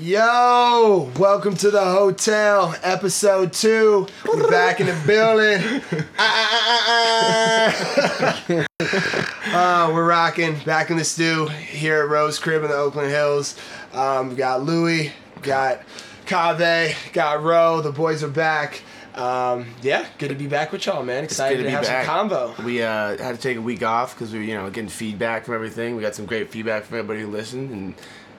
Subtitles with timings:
[0.00, 4.06] Yo, welcome to the hotel, episode two.
[4.24, 5.82] We're back in the building.
[6.20, 9.86] Ah, ah, ah, ah.
[9.88, 13.56] uh, we're rocking, back in the stew here at Rose Crib in the Oakland Hills.
[13.92, 15.12] Um, we got Louie,
[15.42, 15.80] got
[16.26, 17.80] Kave, got Ro.
[17.80, 18.82] The boys are back.
[19.16, 21.24] Um, yeah, good to be back with y'all, man.
[21.24, 22.06] Excited to, to have back.
[22.06, 22.54] some combo.
[22.62, 25.44] We uh, had to take a week off because we were, you know, getting feedback
[25.44, 25.96] from everything.
[25.96, 27.94] We got some great feedback from everybody who listened, and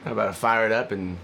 [0.06, 1.18] I'm about to fire it up and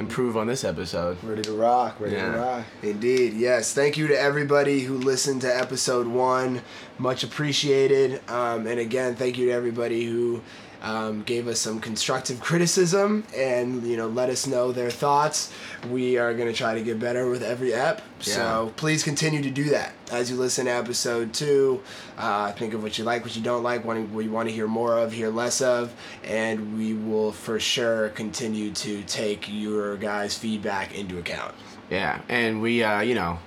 [0.00, 1.22] improve on this episode.
[1.22, 2.32] Ready to rock, ready Yeah.
[2.32, 2.64] to rock.
[2.82, 3.72] Indeed, yes.
[3.74, 6.62] Thank you to everybody who listened to episode one.
[6.98, 8.20] Much appreciated.
[8.28, 10.40] Um, and again, thank you to everybody who
[10.82, 15.52] um, gave us some constructive criticism and you know let us know their thoughts.
[15.90, 18.02] We are gonna try to get better with every ep.
[18.20, 21.82] So please continue to do that as you listen to episode two.
[22.18, 24.48] Uh, think of what you like, what you don't like, what you- what you want
[24.48, 25.92] to hear more of, hear less of,
[26.24, 31.54] and we will for sure continue to take your guys' feedback into account.
[31.90, 33.38] Yeah, and we, uh, you know,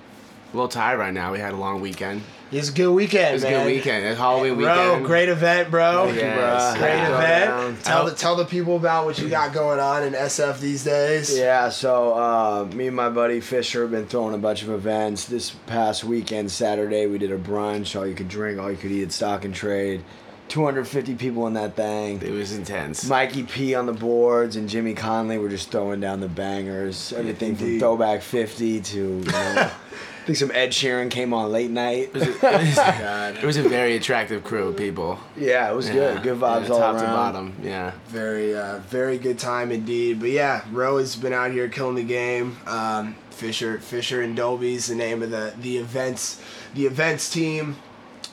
[0.54, 1.32] a little tired right now.
[1.32, 2.22] We had a long weekend.
[2.52, 4.06] It's a good weekend, It was a good weekend.
[4.06, 5.00] It's Halloween Bro, weekend.
[5.00, 6.04] Bro, great event, bro.
[6.06, 6.78] Thank you, Yes.
[6.78, 7.60] Great Yeah.
[7.64, 7.84] event.
[7.84, 11.36] Tell the tell the people about what you got going on in SF these days.
[11.36, 15.26] Yeah, so uh, me and my buddy Fisher have been throwing a bunch of events.
[15.26, 18.92] This past weekend, Saturday, we did a brunch, all you could drink, all you could
[18.92, 20.04] eat at Stock in Trade.
[20.50, 22.22] 250 people in that thing.
[22.22, 23.08] It was intense.
[23.10, 27.12] Mikey P on the boards and Jimmy Conley were just throwing down the bangers.
[27.18, 29.72] Everything from Throwback 50 to, you know,
[30.24, 32.04] I think some Ed Sheeran came on late night.
[32.04, 33.36] It was, a, it, was, God.
[33.36, 35.20] it was a very attractive crew of people.
[35.36, 35.96] Yeah, it was Yeah.
[36.14, 36.24] good.
[36.24, 36.96] Good vibes Yeah, all top around.
[36.96, 37.54] Top to bottom.
[37.62, 37.92] Yeah.
[38.08, 40.22] Very, uh, very good time indeed.
[40.22, 42.56] But yeah, Ro has been out here killing the game.
[42.66, 46.42] Um, Fisher, Fisher and Dolby's the name of the the events,
[46.74, 47.76] the events team.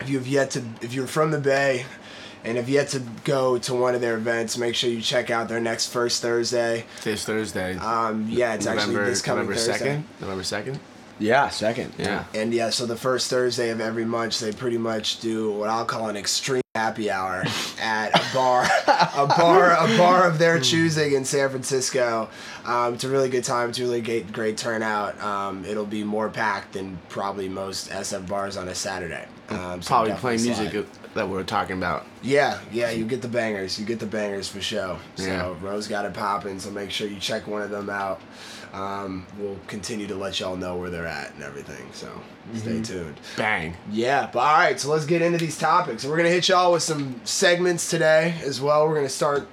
[0.01, 1.87] If you've yet to, if you're from the Bay,
[2.45, 5.49] and have yet to go to one of their events, make sure you check out
[5.49, 6.85] their next first Thursday.
[7.03, 7.77] This Thursday.
[7.79, 9.97] Um, yeah, it's actually this coming November Thursday.
[9.97, 10.21] 2nd.
[10.21, 10.79] November 2nd.
[11.21, 11.93] Yeah, second.
[11.99, 12.25] Yeah.
[12.35, 15.85] And yeah, so the first Thursday of every month, they pretty much do what I'll
[15.85, 17.45] call an extreme happy hour
[17.81, 22.29] at a bar, a bar, a bar of their choosing in San Francisco.
[22.65, 23.71] Um, it's a really good time.
[23.71, 25.21] It's a really great, great turnout.
[25.21, 29.27] Um, it'll be more packed than probably most SF bars on a Saturday.
[29.51, 30.73] Um, so Probably playing slide.
[30.73, 32.07] music that we're talking about.
[32.23, 33.79] Yeah, yeah, you get the bangers.
[33.79, 34.99] You get the bangers for show.
[35.17, 35.55] So Yeah.
[35.61, 36.61] Rose got it popping.
[36.61, 38.21] So make sure you check one of them out.
[38.73, 41.89] Um, we'll continue to let y'all know where they're at and everything.
[41.93, 42.09] So
[42.55, 43.19] stay tuned.
[43.37, 43.77] Bang.
[43.91, 46.05] Yeah, but all right, so let's get into these topics.
[46.05, 48.87] We're gonna hit y'all with some segments today as well.
[48.87, 49.49] We're gonna start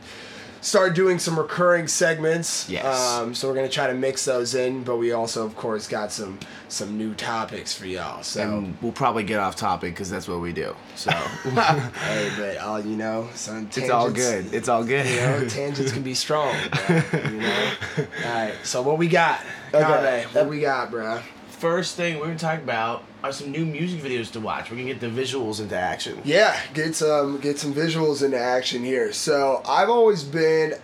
[0.61, 2.69] start doing some recurring segments.
[2.69, 2.85] Yes.
[2.85, 6.11] Um, so we're gonna try to mix those in, but we also, of course, got
[6.11, 8.23] some some new topics for y'all.
[8.23, 10.75] So And we'll probably get off topic because that's what we do.
[10.95, 11.11] So
[11.43, 14.53] hey, but all you know, some tangents, it's all good.
[14.53, 15.05] It's all good.
[15.05, 16.55] You know, tangents can be strong.
[16.87, 17.69] bro, you know.
[18.25, 19.41] All right, so what we got?
[19.73, 20.25] Okay.
[20.33, 21.21] What we got, bruh?
[21.57, 24.69] First thing we're gonna talk about are some new music videos to watch.
[24.69, 26.21] We're gonna get the visuals into action.
[26.23, 29.11] Yeah, get some get some visuals into action here.
[29.11, 30.75] So I've always been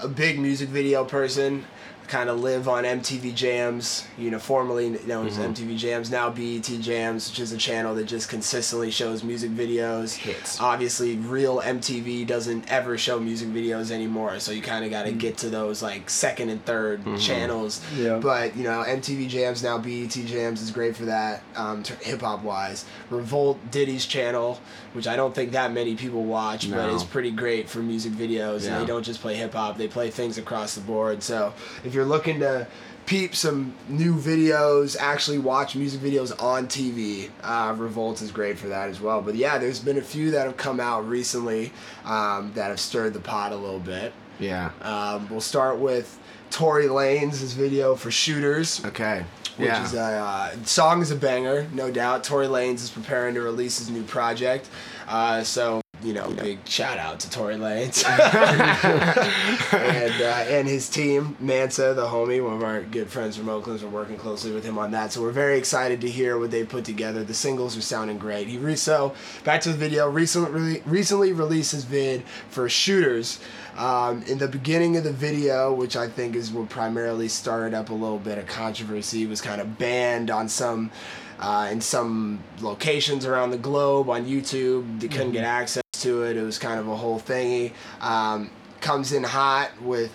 [0.00, 1.64] a big music video person.
[2.10, 6.64] Kind of live on MTV Jams, you know, formerly known as MTV Jams, now BET
[6.64, 10.16] Jams, which is a channel that just consistently shows music videos.
[10.16, 10.60] Hits.
[10.60, 15.12] Obviously, real MTV doesn't ever show music videos anymore, so you kind of got to
[15.12, 15.18] mm.
[15.18, 17.16] get to those like second and 3rd mm-hmm.
[17.18, 17.80] channels.
[17.96, 18.18] Yeah.
[18.18, 22.42] But you know, MTV Jams now BET Jams is great for that, um, hip hop
[22.42, 22.86] wise.
[23.10, 24.60] Revolt Diddy's channel,
[24.94, 26.94] which I don't think that many people watch, but No.
[26.96, 28.64] is pretty great for music videos.
[28.64, 28.72] Yeah.
[28.72, 31.22] And they don't just play hip hop; they play things across the board.
[31.22, 31.52] So
[31.84, 32.66] if you're looking to
[33.06, 38.68] peep some new videos, actually watch music videos on TV, uh, Revolt is great for
[38.68, 39.20] that as well.
[39.20, 41.72] But yeah, there's been a few that have come out recently
[42.04, 44.12] um, that have stirred the pot a little bit.
[44.38, 44.70] Yeah.
[44.82, 46.18] Um, we'll start with
[46.50, 49.24] Tory Lanez' video for Shooters, Okay.
[49.56, 49.84] which yeah.
[49.84, 52.22] is a uh, song is a banger, no doubt.
[52.24, 54.68] Tory Lanez is preparing to release his new project,
[55.08, 58.04] uh, so you know, big shout out to Tory Lanez
[59.72, 63.82] and uh, and his team, Mansa, the homie, one of our good friends from Oakland.
[63.82, 66.64] We're working closely with him on that, so we're very excited to hear what they
[66.64, 67.22] put together.
[67.22, 68.48] The singles are sounding great.
[68.48, 69.14] He re- so
[69.44, 70.08] back to the video.
[70.08, 73.40] Recently, recently released his vid for Shooters.
[73.76, 77.88] Um, in the beginning of the video, which I think is what primarily started up
[77.88, 80.90] a little bit of controversy, was kind of banned on some
[81.38, 85.00] uh, in some locations around the globe on YouTube.
[85.00, 86.36] They couldn't get access to it.
[86.36, 87.72] It was kind of a whole thingy.
[88.00, 88.50] Um,
[88.80, 90.12] comes in hot with,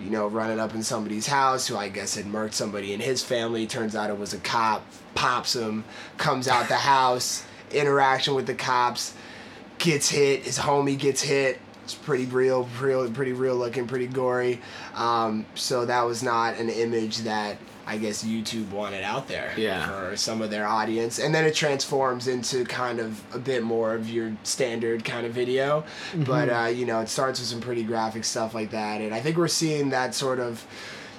[0.00, 3.22] you know, running up in somebody's house who I guess had murked somebody in his
[3.22, 3.66] family.
[3.66, 4.84] Turns out it was a cop.
[5.14, 5.84] Pops him.
[6.16, 7.44] Comes out the house.
[7.70, 9.14] Interaction with the cops.
[9.78, 10.44] Gets hit.
[10.44, 11.58] His homie gets hit.
[11.84, 14.60] It's pretty real, real, pretty real looking, pretty gory.
[14.94, 17.56] Um, so that was not an image that
[17.86, 19.86] I guess YouTube wanted out there Yeah.
[19.88, 21.18] for some of their audience.
[21.18, 25.32] And then it transforms into kind of a bit more of your standard kind of
[25.32, 25.84] video.
[26.14, 29.00] But, uh, you know, it starts with some pretty graphic stuff like that.
[29.00, 30.64] And I think we're seeing that sort of,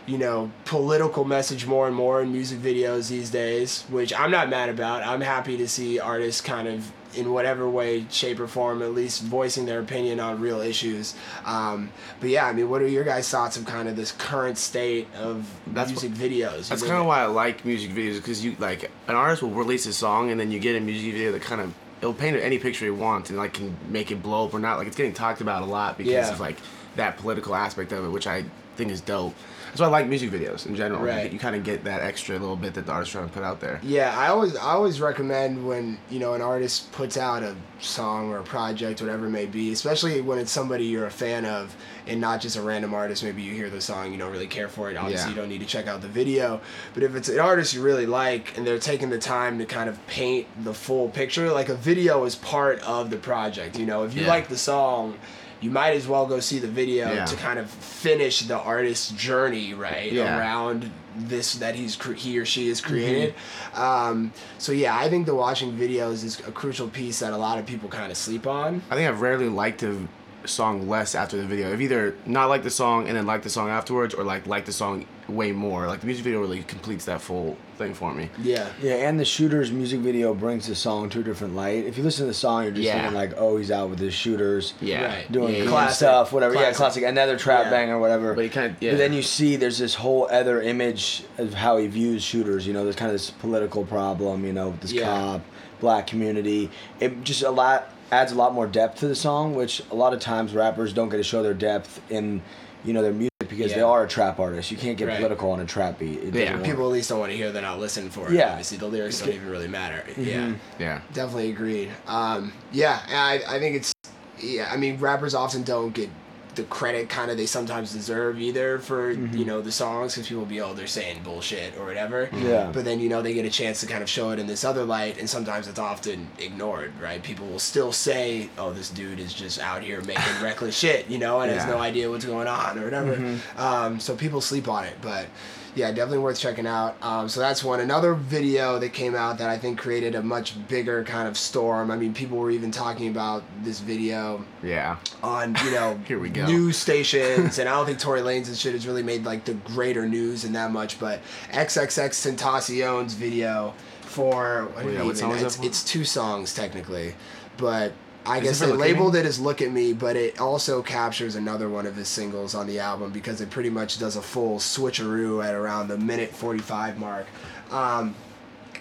[0.05, 4.49] you know, political message more and more in music videos these days, which I'm not
[4.49, 5.05] mad about.
[5.05, 9.21] I'm happy to see artists kind of in whatever way, shape, or form, at least
[9.23, 11.15] voicing their opinion on real issues.
[11.45, 14.57] Um, but yeah, I mean, what are your guys' thoughts of kind of this current
[14.57, 16.69] state of That's music videos?
[16.69, 19.85] That's kind of why I like music videos because you like an artist will release
[19.85, 22.57] a song and then you get a music video that kind of it'll paint any
[22.57, 24.77] picture you want and like can make it blow up or not.
[24.77, 26.31] Like it's getting talked about a lot because Yeah.
[26.31, 26.57] of like
[26.95, 28.43] that political aspect of it, which I
[28.75, 29.35] think is dope.
[29.71, 31.01] That's why I like music videos in general.
[31.01, 31.25] Right.
[31.27, 33.41] You, you kind of get that extra little bit that the artist's trying to put
[33.43, 33.79] out there.
[33.83, 38.29] Yeah, I always I always recommend when you know an artist puts out a song
[38.31, 41.75] or a project, whatever it may be, especially when it's somebody you're a fan of
[42.05, 43.23] and not just a random artist.
[43.23, 44.97] Maybe you hear the song, you don't really care for it.
[44.97, 45.35] Obviously, Yeah.
[45.35, 46.59] you don't need to check out the video.
[46.93, 49.89] But if it's an artist you really like and they're taking the time to kind
[49.89, 53.79] of paint the full picture, like a video is part of the project.
[53.79, 54.27] You know, if you Yeah.
[54.27, 55.17] like the song.
[55.61, 57.25] You might as well go see the video Yeah.
[57.25, 60.11] to kind of finish the artist's journey, right?
[60.11, 60.37] Yeah.
[60.39, 62.69] Around this that he's he or she Mm-hmm.
[62.69, 63.35] has created.
[63.75, 67.59] Um, so yeah, I think the watching videos is a crucial piece that a lot
[67.59, 68.81] of people kind of sleep on.
[68.89, 69.97] I think I've rarely liked a
[70.45, 71.71] song less after the video.
[71.71, 74.65] I've either not liked the song and then liked the song afterwards, or like liked
[74.65, 75.05] the song
[75.35, 75.87] way more.
[75.87, 78.29] Like the music video really completes that full thing for me.
[78.41, 78.67] Yeah.
[78.81, 81.85] Yeah, and the shooter's music video brings the song to a different light.
[81.85, 82.99] If you listen to the song, you're just Yeah.
[82.99, 85.31] thinking like, oh, he's out with his shooters, Yeah, Right.
[85.31, 85.95] doing yeah, Classic.
[85.97, 86.53] stuff, whatever.
[86.53, 86.77] Yeah, Classic.
[86.77, 87.03] classic.
[87.05, 87.69] Another trap Yeah.
[87.71, 88.33] bang or whatever.
[88.33, 88.91] But he kind of yeah.
[88.91, 92.67] But then you see there's this whole other image of how he views shooters.
[92.67, 94.45] You know, there's kind of this political problem.
[94.45, 95.05] You know, with this Yeah.
[95.05, 95.41] cop,
[95.79, 96.69] black community.
[96.99, 100.13] It just a lot adds a lot more depth to the song, which a lot
[100.13, 102.41] of times rappers don't get to show their depth in,
[102.83, 104.71] you know, their music because they are a trap artist.
[104.71, 105.17] You can't get Right.
[105.17, 106.19] political on a trap beat.
[106.23, 106.55] It Yeah.
[106.55, 106.63] work.
[106.63, 107.51] People at least don't want to hear.
[107.51, 108.33] They're not listening for it.
[108.33, 108.49] Yeah.
[108.51, 110.03] Obviously, the lyrics don't even really matter.
[110.17, 110.53] Yeah.
[110.79, 111.01] yeah.
[111.13, 111.91] Definitely agreed.
[112.07, 113.93] Um, yeah, I, I think it's
[114.39, 114.69] yeah.
[114.71, 116.09] I mean, rappers often don't get
[116.55, 120.45] the credit kind of they sometimes deserve either for you know the songs because people
[120.45, 122.29] be oh they're saying bullshit or whatever.
[122.33, 122.71] Yeah.
[122.73, 124.63] But then you know they get a chance to kind of show it in this
[124.63, 126.93] other light, and sometimes it's often ignored.
[127.01, 127.21] Right?
[127.21, 131.17] People will still say oh this dude is just out here making reckless shit, you
[131.17, 133.39] know, and has no idea what's going on or whatever.
[133.57, 135.27] Um, so people sleep on it, but
[135.75, 136.95] yeah, definitely worth checking out.
[137.01, 137.79] Um, so that's one.
[137.79, 141.89] Another video that came out that I think created a much bigger kind of storm.
[141.91, 144.97] I mean, people were even talking about this video Yeah.
[145.23, 146.45] on you know Here we go.
[146.45, 149.53] news stations, and I don't think Tory Lanez and shit has really made like the
[149.53, 150.99] greater news in that much.
[150.99, 151.21] But
[151.51, 155.65] XXXTentacion's video for what, Oh, yeah, what song is that it's, for?
[155.65, 157.15] it's two songs technically,
[157.57, 157.93] but.
[158.25, 158.87] I Is guess they Look at Me?
[158.93, 162.53] labeled it as "Look at Me," but it also captures another one of his singles
[162.53, 166.29] on the album because it pretty much does a full switcheroo at around the minute
[166.31, 167.25] forty-five mark.
[167.71, 168.13] Um,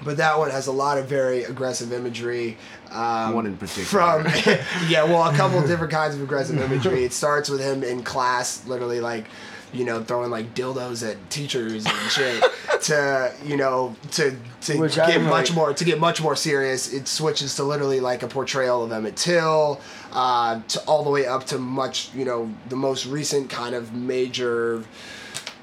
[0.03, 2.57] but that one has a lot of very aggressive imagery.
[2.91, 3.85] Um, One in particular.
[3.87, 4.25] From
[4.89, 7.05] yeah, well, a couple different kinds of aggressive imagery.
[7.05, 9.27] It starts with him in class, literally like,
[9.73, 12.45] you know, throwing like dildos at teachers and shit.
[12.83, 16.37] to you know, to to Which get don't much like- more to get much more
[16.37, 16.93] serious.
[16.93, 19.81] It switches to literally like a portrayal of Emmett Till,
[20.13, 23.93] uh, to all the way up to much you know the most recent kind of
[23.95, 24.85] major.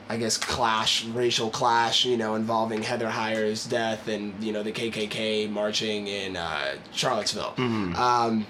[0.09, 4.71] I guess clash, racial clash, you know, involving Heather Heyer's death and you know the
[4.71, 7.53] KKK marching in uh, Charlottesville.
[7.57, 8.45] Um,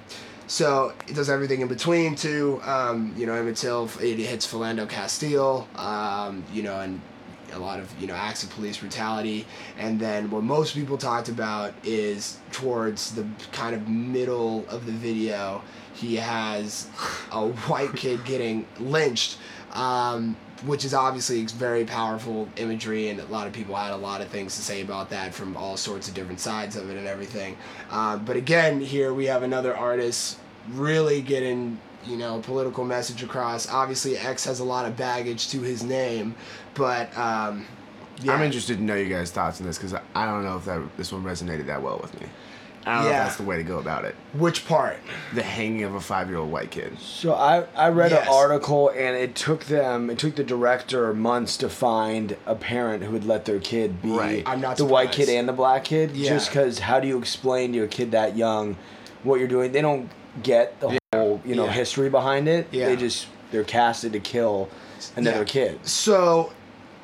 [0.47, 2.61] so it does everything in between too.
[2.63, 5.67] Um, you know, Emmett Till it hits Philando Castile.
[5.75, 7.01] Um, you know, and
[7.53, 9.45] a lot of you know acts of police brutality.
[9.77, 14.91] And then what most people talked about is towards the kind of middle of the
[14.91, 15.61] video,
[15.93, 16.89] he has
[17.31, 19.37] a white kid getting lynched.
[19.73, 24.21] Um, which is obviously very powerful imagery, and a lot of people had a lot
[24.21, 27.07] of things to say about that from all sorts of different sides of it and
[27.07, 27.57] everything.
[27.91, 33.69] Um, but again, here we have another artist really getting you know political message across.
[33.69, 36.35] Obviously, X has a lot of baggage to his name,
[36.73, 37.65] but um,
[38.21, 38.33] yeah.
[38.33, 40.81] I'm interested to know you guys' thoughts on this because I don't know if that
[40.97, 42.27] this one resonated that well with me.
[42.85, 43.17] I don't know Yeah.
[43.17, 44.15] if that's the way to go about it.
[44.33, 44.97] Which part?
[45.33, 46.97] The hanging of a five year old white kid.
[46.99, 48.27] So I, I read Yes.
[48.27, 53.03] an article and it took them it took the director months to find a parent
[53.03, 54.43] who would let their kid be Right.
[54.45, 56.15] I'm not the white kid and the black kid.
[56.15, 56.29] Yeah.
[56.29, 58.77] Just because how do you explain to your kid that young
[59.23, 59.71] what you're doing?
[59.73, 60.09] They don't
[60.43, 61.71] get the whole you know Yeah.
[61.71, 62.67] history behind it.
[62.71, 62.85] Yeah.
[62.87, 64.69] They just they're casted to kill
[65.15, 65.43] another Yeah.
[65.45, 65.79] kid.
[65.87, 66.51] So,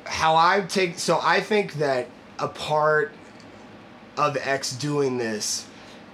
[0.04, 2.06] how I take so I think that
[2.38, 3.12] a part
[4.16, 5.66] of X doing this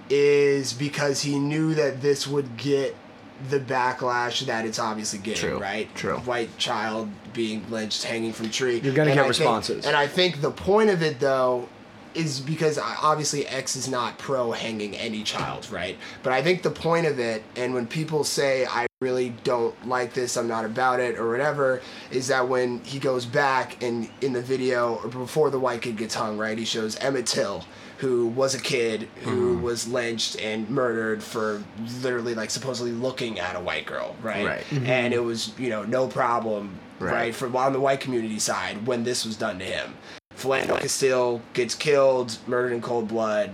[0.09, 2.95] is because he knew that this would get
[3.49, 5.93] the backlash that it's obviously getting, True, right?
[5.95, 6.17] true.
[6.19, 8.79] White child being lynched hanging from tree.
[8.83, 9.85] You're gonna And get I think- responses.
[9.85, 11.67] and I think the point of it though
[12.13, 15.97] is because uh, obviously X is not pro hanging any child, right?
[16.23, 20.13] But I think the point of it, and when people say I really don't like
[20.13, 21.81] this, I'm not about it, or whatever,
[22.11, 25.95] is that when he goes back and in the video or before the white kid
[25.95, 26.57] gets hung, right?
[26.57, 27.63] He shows Emmett Till,
[28.01, 29.61] who was a kid who Mm-hmm.
[29.61, 31.63] was lynched and murdered for
[32.01, 34.45] literally like supposedly looking at a white girl, right?
[34.45, 34.63] Right.
[34.85, 37.13] And it was you know no problem, Right.
[37.13, 37.35] right?
[37.35, 39.93] From on the white community side when this was done to him.
[40.35, 43.51] Philando Castile gets killed, murdered in cold blood.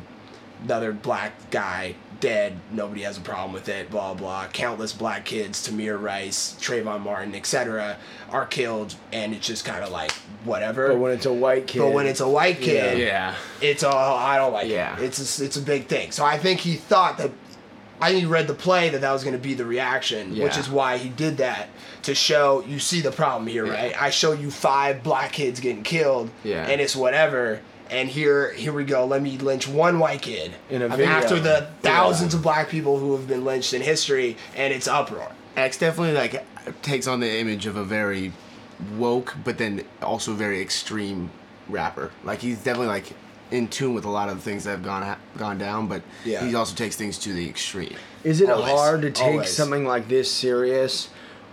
[0.63, 2.59] Another black guy dead.
[2.71, 3.89] Nobody has a problem with it.
[3.89, 4.47] Blah blah.
[4.47, 7.97] Countless black kids, Tamir Rice, Trayvon Martin, etc.,
[8.31, 10.11] are killed, and it's just kind of like
[10.43, 10.89] whatever.
[10.89, 13.35] But when it's a white kid, But when it's a white kid, Yeah.
[13.61, 14.97] it's all I don't like Yeah.
[14.97, 15.03] it.
[15.03, 16.11] It's a, it's a big thing.
[16.11, 17.31] So I think he thought that
[17.99, 20.55] I think he read the play that that was going to be the reaction, which
[20.55, 21.69] is why he did that
[22.03, 23.99] to show you see the problem here, right?
[23.99, 26.67] I show you five black kids getting killed, Yeah.
[26.67, 27.59] and it's whatever.
[27.89, 29.05] And here, here we go.
[29.05, 31.13] Let me lynch one white kid In a I mean, video.
[31.13, 35.31] after the thousands of black people who have been lynched in history, and it's uproar.
[35.55, 36.45] X definitely like
[36.81, 38.31] takes on the image of a very
[38.95, 41.31] woke, but then also very extreme
[41.69, 42.11] rapper.
[42.23, 43.13] Like he's definitely like
[43.49, 46.45] in tune with a lot of things that have gone ha- gone down, but Yeah.
[46.45, 47.95] he also takes things to the extreme.
[48.23, 48.69] Is it Always.
[48.71, 49.49] hard to take Always.
[49.55, 51.09] something like this serious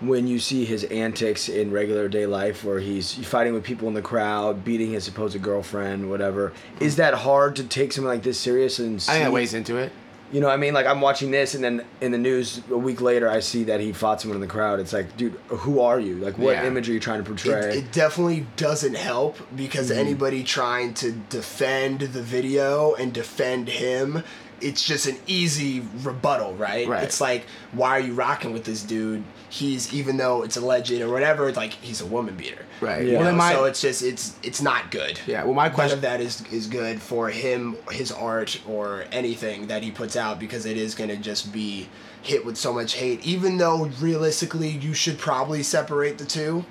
[0.06, 3.94] when you see his antics in regular day life where he's fighting with people in
[3.94, 6.52] the crowd, beating his supposed girlfriend, whatever?
[6.80, 9.54] Is that hard to take something like this serious and see, I think that weighs
[9.54, 9.92] into it.
[10.32, 12.76] You know, what I mean, like I'm watching this, and then in the news a
[12.76, 14.80] week later, I see that he fought someone in the crowd.
[14.80, 16.16] It's like, dude, who are you?
[16.16, 16.66] Like, what Yeah.
[16.66, 17.78] image are you trying to It, portray?
[17.78, 20.00] it definitely doesn't help because Mm-hmm.
[20.00, 24.24] anybody trying to defend the video and defend him,
[24.60, 26.88] it's just an easy rebuttal, right?
[26.88, 27.04] Right.
[27.04, 29.22] It's like, why are you rocking with this dude?
[29.54, 32.66] He's even though it's alleged or whatever, it's like he's a woman beater.
[32.80, 33.06] Right.
[33.06, 33.18] Yeah.
[33.18, 35.20] Well, then my so it's just it's it's not good.
[35.28, 35.44] yeah.
[35.44, 35.98] Well, my None question.
[35.98, 40.40] of that is is good for him, his art, or anything that he puts out
[40.40, 41.88] because it is gonna just be
[42.20, 43.24] hit with so much hate.
[43.24, 46.64] Even though realistically, you should probably separate the 2 You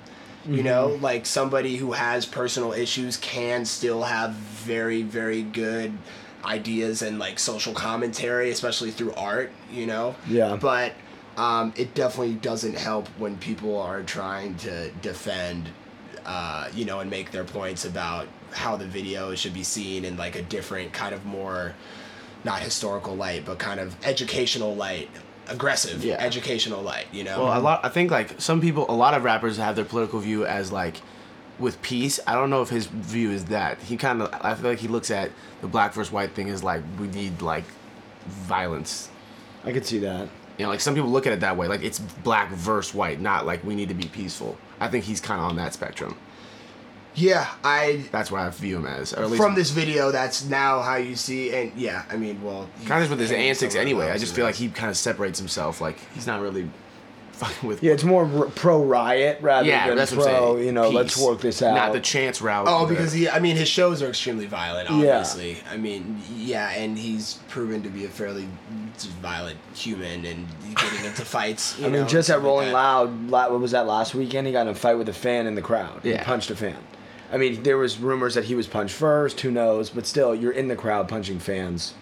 [0.56, 0.64] mm-hmm.
[0.64, 5.96] know, like somebody who has personal issues can still have very very good
[6.44, 9.52] ideas and like social commentary, especially through art.
[9.72, 10.16] You know.
[10.28, 10.56] Yeah.
[10.60, 10.92] But
[11.36, 15.68] um, it definitely doesn't help when people are trying to defend
[16.26, 20.16] uh, you know, and make their points about how the video should be seen in
[20.16, 21.74] like a different kind of more,
[22.44, 25.10] not historical light, but kind of educational light,
[25.48, 26.14] aggressive Yeah.
[26.18, 27.06] educational light.
[27.12, 27.44] You know.
[27.44, 27.84] Well, a lot.
[27.84, 31.02] I think like some people, a lot of rappers have their political view as like
[31.58, 32.18] with peace.
[32.26, 33.82] I don't know if his view is that.
[33.82, 34.32] He kind of.
[34.40, 37.42] I feel like he looks at the black versus white thing as like we need
[37.42, 37.64] like
[38.26, 39.10] violence.
[39.64, 40.28] I could see that.
[40.58, 41.66] You know, like some people look at it that way.
[41.66, 44.56] Like it's black versus white, not like we need to be peaceful.
[44.80, 46.16] I think he's kind of on that spectrum.
[47.16, 48.04] yeah, I.
[48.12, 50.96] That's what I view him as, or at least From this video, that's now how
[50.96, 54.10] you see, and yeah, I mean, well, kind of with his antics anyway.
[54.10, 55.80] I just feel like he kind of separates himself.
[55.80, 56.68] Like he's not really
[57.44, 57.82] fucking with.
[57.82, 60.54] Yeah, it's more r- pro riot rather Yeah, than that's what I'm pro.
[60.56, 60.66] saying.
[60.66, 61.74] You know, let's work this out.
[61.74, 62.66] Not the chance route.
[62.68, 64.96] Oh, because he, I mean, his shows are extremely violent, Yeah.
[65.18, 65.58] obviously.
[65.70, 68.48] I mean, yeah, and he's proven to be a fairly
[69.20, 70.46] violent human and
[70.76, 71.78] getting into fights.
[71.78, 72.74] You I mean, just at Rolling like.
[72.74, 74.46] Loud, what was that last weekend?
[74.46, 76.00] He got in a fight with a fan in the crowd.
[76.02, 76.24] He Yeah.
[76.24, 76.76] punched a fan.
[77.32, 79.40] I mean, there was rumors that he was punched first.
[79.40, 79.90] Who knows?
[79.90, 81.94] But still, you're in the crowd punching fans.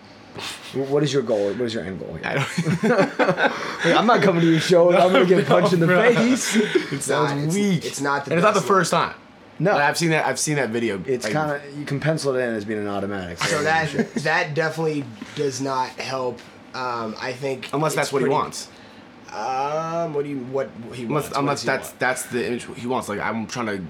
[0.72, 1.48] Wh- What is your goal?
[1.52, 2.14] What is your end goal?
[2.14, 2.22] Here?
[2.24, 3.84] I don't.
[3.98, 6.12] I'm not coming to your show and I'm gonna get punched in the bro.
[6.14, 6.56] face.
[6.56, 7.84] It's not, it's, weak.
[7.84, 9.14] it's not the and it's not the best first time.
[9.58, 9.72] No.
[9.74, 10.24] Like, I've seen that.
[10.26, 11.02] I've seen that video.
[11.06, 13.38] It's like, kind of you can pencil it in as being an automatic.
[13.38, 15.04] So that that definitely
[15.36, 16.40] does not help.
[16.74, 18.68] Um, I think unless that's what he wants.
[19.32, 21.28] Um, what do you what he wants?
[21.30, 22.00] What unless he that's want?
[22.00, 23.08] that's the image he wants.
[23.08, 23.84] Like I'm trying to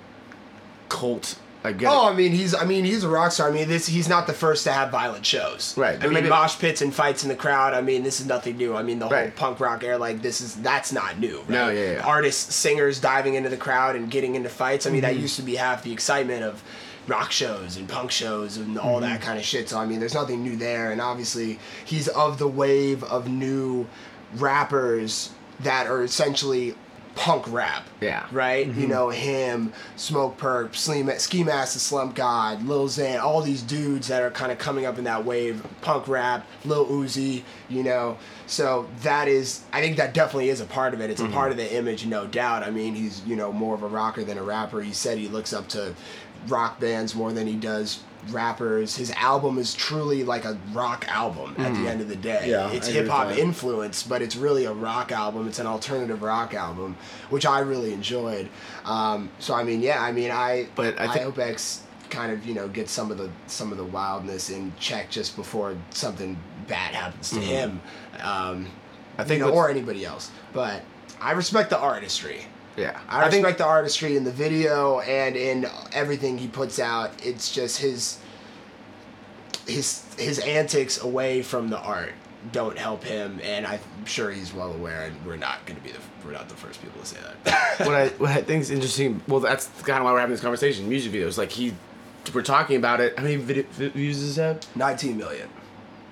[0.88, 1.38] cult.
[1.64, 2.12] I get Oh, it.
[2.12, 3.49] I mean, he's I mean he's a rock star.
[3.49, 5.75] I mean, this he's not the first to have violent shows.
[5.76, 7.73] Right, I mean, maybe- mosh pits and fights in the crowd.
[7.75, 8.75] I mean, this is nothing new.
[8.75, 11.38] I mean, the whole punk rock era, like this is that's not new.
[11.40, 11.49] Right?
[11.50, 12.02] No, yeah, yeah.
[12.04, 14.87] Artists, singers diving into the crowd and getting into fights.
[14.87, 15.14] I mean, Mm-hmm.
[15.14, 16.62] that used to be half the excitement of
[17.09, 19.26] rock shows and punk shows and all that Mm-hmm.
[19.26, 19.69] kind of shit.
[19.69, 20.90] So I mean, there's nothing new there.
[20.90, 23.87] And obviously, he's of the wave of new
[24.35, 26.75] rappers that are essentially
[27.14, 27.87] punk rap.
[28.00, 28.26] Yeah.
[28.33, 28.69] Right?
[28.69, 28.81] Mm-hmm.
[28.81, 34.09] You know, him, Smokepurpp, Ski Ski Mask, the Slump God, Lil Xan, all these dudes
[34.09, 38.19] that are kind of coming up in that wave, punk rap, Lil Uzi, you know.
[38.47, 41.11] So that is, I think that definitely is a part of it.
[41.11, 41.33] It's Mm-hmm.
[41.33, 42.62] a part of the image, no doubt.
[42.62, 44.81] I mean, he's, you know, more of a rocker than a rapper.
[44.83, 45.95] He said he looks up to
[46.49, 48.96] rock bands more than he does rappers.
[48.96, 52.46] His album is truly like a rock album at the end of the day.
[52.50, 55.48] Yeah, it's hip hop influence, but it's really a rock album.
[55.48, 56.96] It's an alternative rock album,
[57.30, 58.48] which I really enjoyed.
[58.84, 62.30] Um, so I mean, yeah, I mean, I But I I, think- hope X kind
[62.30, 65.76] of you know gets some of the some of the wildness in check just before
[65.90, 66.38] something
[66.68, 67.80] bad happens to him.
[68.22, 68.66] Um,
[69.18, 70.30] I think you know, or anybody else.
[70.52, 70.82] But
[71.20, 72.44] I respect the artistry.
[72.76, 77.10] Yeah, I think- respect the artistry in the video and in everything he puts out.
[77.24, 78.18] It's just his
[79.66, 82.12] his his antics away from the art
[82.50, 85.02] don't help him, and I'm sure he's well aware.
[85.04, 87.78] And we're not going to be the we're not the first people to say that.
[87.86, 89.22] what I what I think is interesting.
[89.28, 90.88] Well, that's kind of why we're having this conversation.
[90.88, 91.72] Music videos, like he,
[92.34, 93.16] we're talking about it.
[93.16, 94.76] How many video, vi- views does it have?
[94.76, 95.48] 19 million.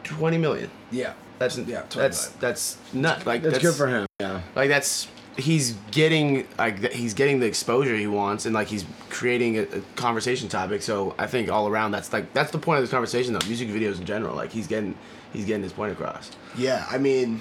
[0.05, 0.71] Twenty million.
[0.93, 1.15] Yeah.
[1.41, 2.39] That's Yeah, 20 that's million.
[2.41, 3.27] that's nut.
[3.27, 4.07] Like That's, good for him.
[4.21, 4.43] Yeah.
[4.55, 9.59] Like that's he's getting like he's getting the exposure he wants and like he's creating
[9.59, 10.83] a, a conversation topic.
[10.83, 13.47] So I think all around that's like that's the point of this conversation though.
[13.47, 14.97] Music videos in general, like he's getting
[15.33, 16.31] he's getting his point across.
[16.57, 17.41] Yeah, I mean,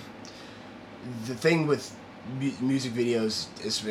[1.25, 1.95] the thing with
[2.39, 3.83] mu- music videos is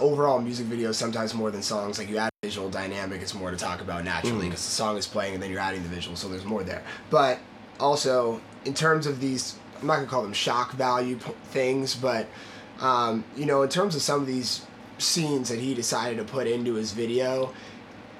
[0.00, 1.98] overall music videos sometimes more than songs.
[1.98, 4.50] Like you add visual dynamic, it's more to talk about naturally mm.
[4.50, 6.82] because the song is playing and then you're adding the visual, so there's more there.
[7.10, 7.38] But
[7.80, 12.26] also in terms of these, I'm not gonna call them shock value p- things, but
[12.84, 14.66] um, you know, in terms of some of these
[14.98, 17.52] scenes that he decided to put into his video.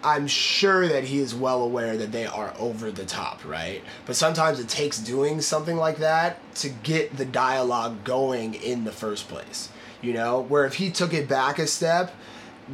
[0.03, 3.83] I'm sure that he is well aware that they are over the top, right?
[4.05, 8.93] But sometimes it takes doing something like that to get the dialogue going in the
[8.93, 9.71] first place.
[10.03, 12.15] You know, where if he took it back a step,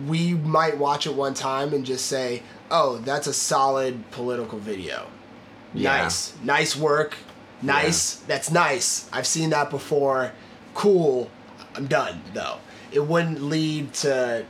[0.09, 5.06] we might watch it one time and just say, "Oh, that's a solid political video.
[5.73, 5.99] Yeah.
[5.99, 7.16] Nice, nice work,
[7.62, 8.14] nice.
[8.26, 9.09] That's nice.
[9.12, 10.32] I've seen that before.
[10.75, 11.30] Cool.
[11.77, 12.59] I'm done though.
[12.93, 14.45] It wouldn't lead to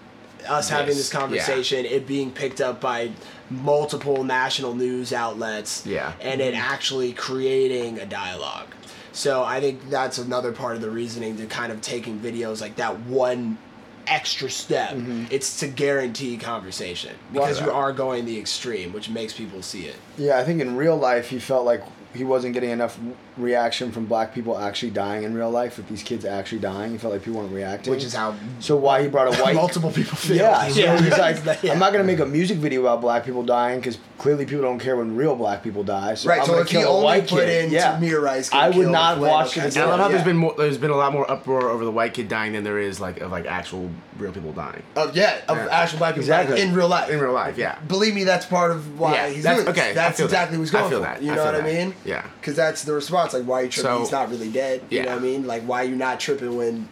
[0.48, 1.20] us having Yes, this yeah.
[1.20, 3.10] conversation, it being picked up by
[3.50, 6.12] multiple national news outlets, Yeah.
[6.20, 8.68] and it actually creating a dialogue.
[9.12, 12.76] So I think that's another part of the reasoning to kind of taking videos like
[12.76, 13.58] that one
[14.06, 14.90] extra step.
[14.90, 15.24] Mm-hmm.
[15.30, 19.84] It's to guarantee conversation because Well, you are going the extreme, which makes people see
[19.86, 19.96] it.
[20.16, 21.82] Yeah, I think in real life he felt like
[22.14, 22.98] he wasn't getting enough
[23.42, 25.76] reaction from black people actually dying in real life.
[25.76, 27.90] With these kids actually dying, he felt like people weren't reacting.
[27.92, 30.36] Which is how so why he brought a white multiple people feel.
[30.36, 31.72] Yeah, so he's like, Yeah.
[31.72, 34.78] I'm not gonna make a music video about black people dying because clearly people don't
[34.78, 36.14] care when real black people die.
[36.14, 37.64] So Right, I'm so gonna if he kill a only white put kid.
[37.66, 37.98] in yeah.
[37.98, 40.90] Tamir Rice I would not watch it I love how there's been more, there's been
[40.90, 43.46] a lot more uproar over the white kid dying than there is like of like
[43.46, 45.68] actual real people dying Of yeah, of Yeah.
[45.70, 46.60] actual black people Exactly.
[46.60, 47.08] in real life.
[47.10, 47.56] in real life.
[47.56, 47.78] Yeah.
[47.88, 50.32] Believe me, that's part of why Yeah, he's that's- doing okay, That's feel that.
[50.32, 51.04] exactly what he's I going feel for.
[51.06, 51.22] that.
[51.22, 51.94] You know feel what I mean?
[52.04, 52.26] Yeah.
[52.40, 53.29] Because that's the response.
[53.32, 53.90] Like, why are you tripping?
[53.92, 54.82] So- he's not really dead.
[54.90, 55.14] You know Yeah.
[55.14, 55.46] what I mean?
[55.46, 56.88] Like, why are you not tripping when,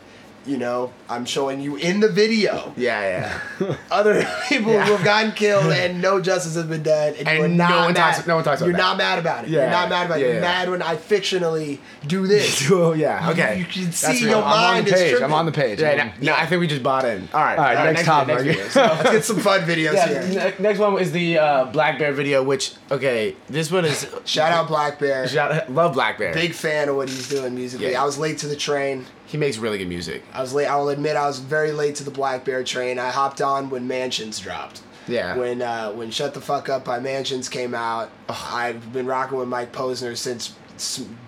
[0.48, 3.76] you know, I'm showing you in the video Yeah, yeah.
[3.90, 4.86] other people Yeah.
[4.86, 7.84] who have gotten killed and no justice has been done, and, And you're no not
[7.84, 8.14] one mad.
[8.14, 8.70] talks- no one talks about it.
[8.70, 8.82] You're that.
[8.82, 9.50] not mad about it.
[9.50, 10.22] Yeah, You're not mad about it.
[10.24, 10.40] You're yeah.
[10.40, 12.68] mad when I fictionally do this.
[12.72, 13.30] oh yeah.
[13.30, 13.58] Okay.
[13.58, 14.36] You can That's see real.
[14.38, 15.10] your I'm on mind the is page.
[15.10, 15.24] tripping.
[15.24, 15.80] I'm on the page.
[15.80, 17.28] Yeah, I'm- no, no, I think we just bought in.
[17.34, 17.58] All right.
[17.58, 18.38] All right, next video, topic.
[18.38, 18.68] video.
[18.68, 20.54] So- Let's get some fun videos yeah, here.
[20.58, 24.52] ne- next one is the uh, Black Bear video, which okay, this one is Shout
[24.52, 25.28] out Black Bear.
[25.28, 26.32] shout love Black Bear.
[26.32, 27.92] Big fan of what he's doing musically.
[27.92, 28.02] Yeah.
[28.02, 29.06] I was late to the train.
[29.28, 30.22] He makes really good music.
[30.32, 30.66] I was late.
[30.66, 32.98] I will admit I was very late to the Black Bear train.
[32.98, 34.80] I hopped on when Mansionz dropped.
[35.06, 35.36] Yeah.
[35.36, 39.48] When uh, when Shut the Fuck Up by Mansionz came out, I've been rocking with
[39.48, 40.54] Mike Posner since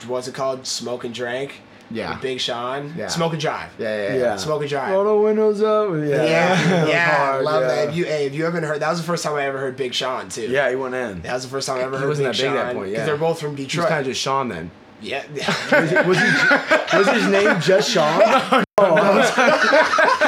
[0.06, 0.66] what's it called?
[0.66, 1.60] Smoke and Drank.
[1.92, 2.12] Yeah.
[2.12, 2.94] With Big Sean.
[2.96, 3.08] Yeah.
[3.08, 3.70] Smoke and Drive.
[3.78, 4.20] Yeah, yeah, yeah.
[4.20, 4.36] Yeah.
[4.36, 4.92] Smoke and Drive.
[4.92, 5.90] Roll the windows up.
[5.90, 7.68] Yeah, Yeah, yeah, Hard, love yeah.
[7.68, 7.88] that.
[7.88, 9.76] If you, hey, if you haven't heard, that was the first time I ever heard
[9.76, 10.42] Big Sean too.
[10.48, 11.22] Yeah, he went in.
[11.22, 12.56] that was the first time I ever He heard wasn't Big that big Sean.
[12.58, 13.04] at that point, yeah.
[13.04, 13.88] they're both from He's Detroit.
[13.88, 14.70] kind of just Sean then.
[15.02, 15.24] Yeah,
[16.06, 18.64] Was, he, was his name just Sean?
[18.82, 19.28] Oh, I was-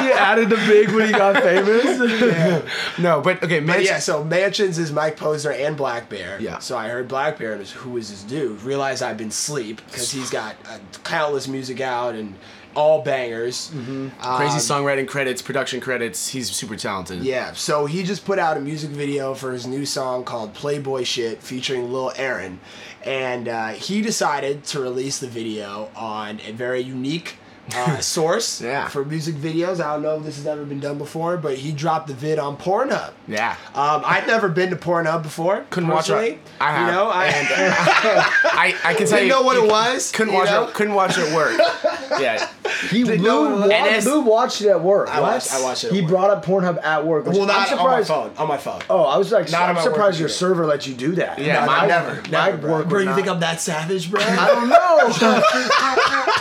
[0.05, 2.99] he added the big when he got famous.
[2.99, 6.39] No, but okay, But yeah, so Mansionz is Mike Posner and Black Bear.
[6.39, 6.59] Yeah.
[6.59, 8.61] So I heard Black Bear and was, who is this dude?
[8.61, 12.35] Realized I've been sleep because he's got uh, countless music out and
[12.75, 13.71] all bangers.
[13.73, 14.09] Mm-hmm.
[14.37, 16.27] Crazy songwriting credits, production credits.
[16.29, 17.23] He's super talented.
[17.23, 21.03] Yeah, so he just put out a music video for his new song called Playboy
[21.05, 22.59] Shit featuring Lil Aaron.
[23.05, 27.35] And uh, he decided to release the video on a very unique
[27.75, 28.87] uh, source Yeah.
[28.87, 29.79] for music videos.
[29.81, 32.39] I don't know if this has ever been done before, but he dropped the vid
[32.39, 33.11] on Pornhub.
[33.27, 33.55] Yeah.
[33.73, 35.65] Um, I've never been to Pornhub before.
[35.69, 36.39] Couldn't watch it.
[36.59, 36.87] I have.
[36.87, 37.25] You know, I
[38.43, 39.29] I, I can tell didn't you.
[39.29, 40.11] know what you it was.
[40.11, 40.67] Couldn't watch know?
[40.67, 40.73] it.
[40.73, 41.57] Couldn't watch it work.
[42.19, 42.49] yeah.
[42.89, 44.05] He Didn't know Lou, what wa- was.
[44.05, 45.09] Lou watched it at work.
[45.13, 46.09] I watched- I watched it at He work.
[46.11, 47.25] brought up Pornhub at work.
[47.25, 48.07] Which Well, not I'm on my surprised.
[48.07, 48.31] phone.
[48.37, 48.81] On my phone.
[48.89, 50.29] Oh, I was like, Not I'm surprised your computer.
[50.29, 51.39] server let you do that.
[51.39, 52.71] Yeah, My- mine never, My never, bro.
[52.71, 54.21] work Bro, you not- think I'm that savage, bro?
[54.23, 54.99] I don't know.
[55.03, 55.13] And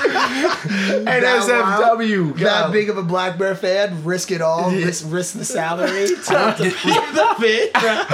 [1.07, 2.39] that NSFW.
[2.39, 6.15] that big of a Black Bear fan, risk it all, risk, risk the salary to,
[6.15, 8.05] to be in the fit, bro.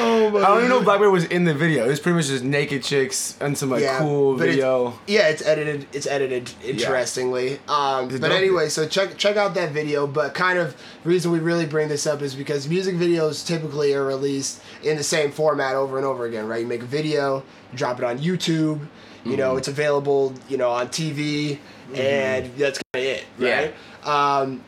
[0.00, 1.84] oh my I don't even know if Black Bear was in the video.
[1.84, 4.98] It was pretty much just naked chicks and some like cool but it's- video.
[5.06, 5.86] yeah, it's edited.
[5.92, 7.58] It's edited interestingly.
[7.68, 8.38] Um, It's but dope.
[8.38, 10.06] anyway, so check check out that video.
[10.06, 14.04] But kind of reason we really bring this up is because music videos typically are
[14.04, 16.60] released in the same format over and over again, right?
[16.60, 17.42] You make a video,
[17.74, 18.80] drop it on YouTube.
[19.24, 19.58] You know, Mm-hmm.
[19.58, 20.32] it's available.
[20.48, 21.58] You know, on TV,
[21.94, 23.70] and that's kind of it, Yeah.
[24.06, 24.40] right?
[24.42, 24.62] Um,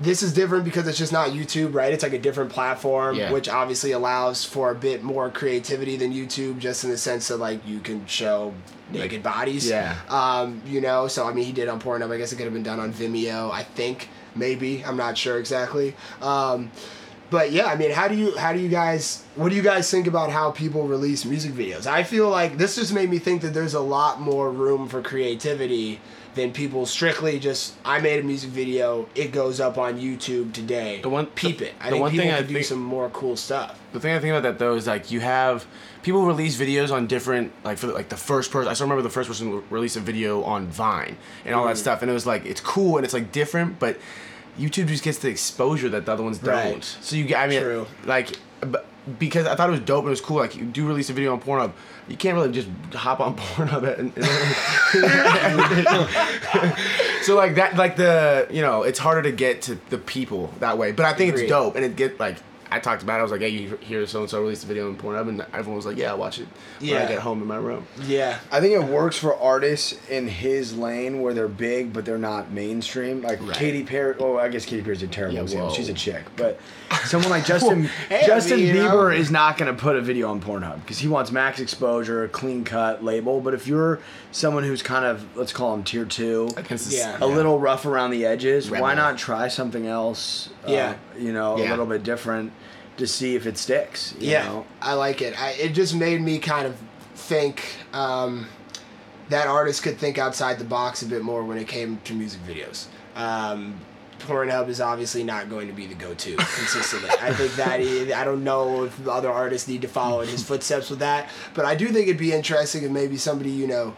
[0.00, 1.92] this is different because it's just not YouTube, right?
[1.92, 3.30] It's like a different platform, Yeah.
[3.30, 7.36] which obviously allows for a bit more creativity than YouTube, just in the sense that
[7.36, 8.54] like you can show
[8.90, 9.68] naked bodies.
[9.68, 9.96] Yeah.
[10.08, 12.10] Um, you know, so I mean, he did on Pornhub.
[12.12, 13.50] I guess it could have been done on Vimeo.
[13.52, 15.94] I think maybe I'm not sure exactly.
[16.20, 16.70] Um,
[17.30, 19.90] but yeah, I mean, how do you how do you guys what do you guys
[19.90, 21.86] think about how people release music videos?
[21.86, 25.00] I feel like this just made me think that there's a lot more room for
[25.00, 26.00] creativity
[26.34, 31.00] than people strictly just I made a music video, it goes up on YouTube today.
[31.02, 31.74] The one- peep it.
[31.80, 33.78] I the think one people thing I do think- some more cool stuff.
[33.92, 35.66] The thing I think about that though is like you have
[36.02, 38.70] people release videos on different like for like the first person.
[38.70, 41.76] I still remember the first person to release a video on Vine and all that
[41.76, 41.80] Mm.
[41.80, 43.98] stuff, and it was like it's cool and it's like different, but
[44.58, 46.54] YouTube just gets the exposure that the other ones don't.
[46.54, 46.84] Right.
[47.02, 47.86] So you get I mean True.
[48.06, 48.86] like but
[49.18, 50.38] because I thought it was dope and it was cool.
[50.38, 51.72] Like you do release a video on Pornhub,
[52.08, 54.22] you can't really just hop on Pornhub and, and
[57.24, 60.78] so like that like the you know it's harder to get to the people that
[60.78, 60.92] way.
[60.92, 61.44] But I think Agreed.
[61.44, 62.36] it's dope and it get like
[62.72, 63.20] I talked about it.
[63.20, 65.40] I was like, hey, you hear so and so released a video on Pornhub, and
[65.52, 66.48] everyone was like, yeah, I'll watch it
[66.80, 67.04] when Yeah.
[67.04, 67.86] I get home in my room.
[68.04, 68.38] Yeah.
[68.50, 72.50] I think it works for artists in his lane where they're big but they're not
[72.50, 73.22] mainstream.
[73.22, 73.56] Like Right.
[73.56, 74.14] Katy Perry.
[74.18, 75.68] Oh, I guess Katy Perry's a terrible Yeah, example.
[75.68, 75.74] whoa.
[75.74, 76.58] She's a chick, but
[77.04, 78.90] someone like Justin Hey, I Justin mean, you know.
[78.96, 82.28] Bieber is not going to put a video on Pornhub because he wants max exposure,
[82.28, 83.40] clean cut label.
[83.40, 87.18] But if you're someone who's kind of let's call him tier two, Against this- Yeah.
[87.20, 88.96] a little rough around the edges, why Rebel.
[88.96, 90.48] not try something else?
[90.66, 90.94] uh, Yeah.
[91.18, 92.52] You know, a little bit different
[92.96, 94.14] to see if it sticks.
[94.18, 94.66] you yeah, know?
[94.80, 95.40] I like it.
[95.40, 96.76] I, it just made me kind of
[97.14, 98.46] think um,
[99.30, 102.40] that artists could think outside the box a bit more when it came to music
[102.46, 102.86] videos.
[103.16, 103.80] Um,
[104.20, 107.10] Pornhub is obviously not going to be the go-to consistently.
[107.20, 110.44] I think that i- I don't know if other artists need to follow in his
[110.44, 113.94] footsteps with that, but I do think it'd be interesting if maybe somebody you know.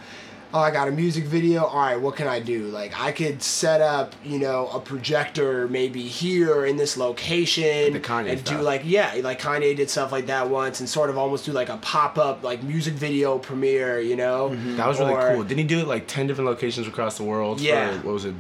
[0.57, 1.65] Oh, I got a music video.
[1.65, 2.67] All right, what can I do?
[2.69, 7.99] Like, I could set up, you know, a projector maybe here in this location, The
[7.99, 11.19] Kanye and do like yeah, like Kanye did stuff like that once, and sort of
[11.19, 14.55] almost do like a pop up like music video premiere, you know?
[14.77, 15.43] That was really Or, cool.
[15.43, 17.61] Didn't he do it like ten different locations across the world?
[17.61, 17.91] Yeah.
[18.01, 18.35] For, what was it?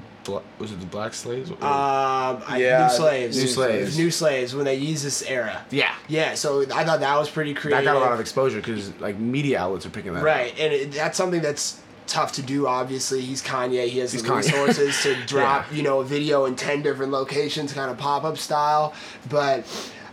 [0.59, 1.50] Was it the Black Slaves?
[1.50, 3.98] Um, I, Yeah, new slaves, New Slaves.
[3.98, 5.62] new slaves when they use this era.
[5.70, 5.92] yeah.
[6.09, 7.85] Yeah, so I thought that was pretty That creative.
[7.85, 10.20] got a lot of exposure because like media outlets are picking that.
[10.20, 10.24] up.
[10.24, 12.66] Right, and it, that's something that's tough to do.
[12.66, 13.88] Obviously, he's Kanye.
[13.88, 14.36] He has He's the Kanye.
[14.36, 18.38] resources to drop, you know, a video in ten different locations, kind of pop up
[18.38, 18.92] style.
[19.28, 19.64] But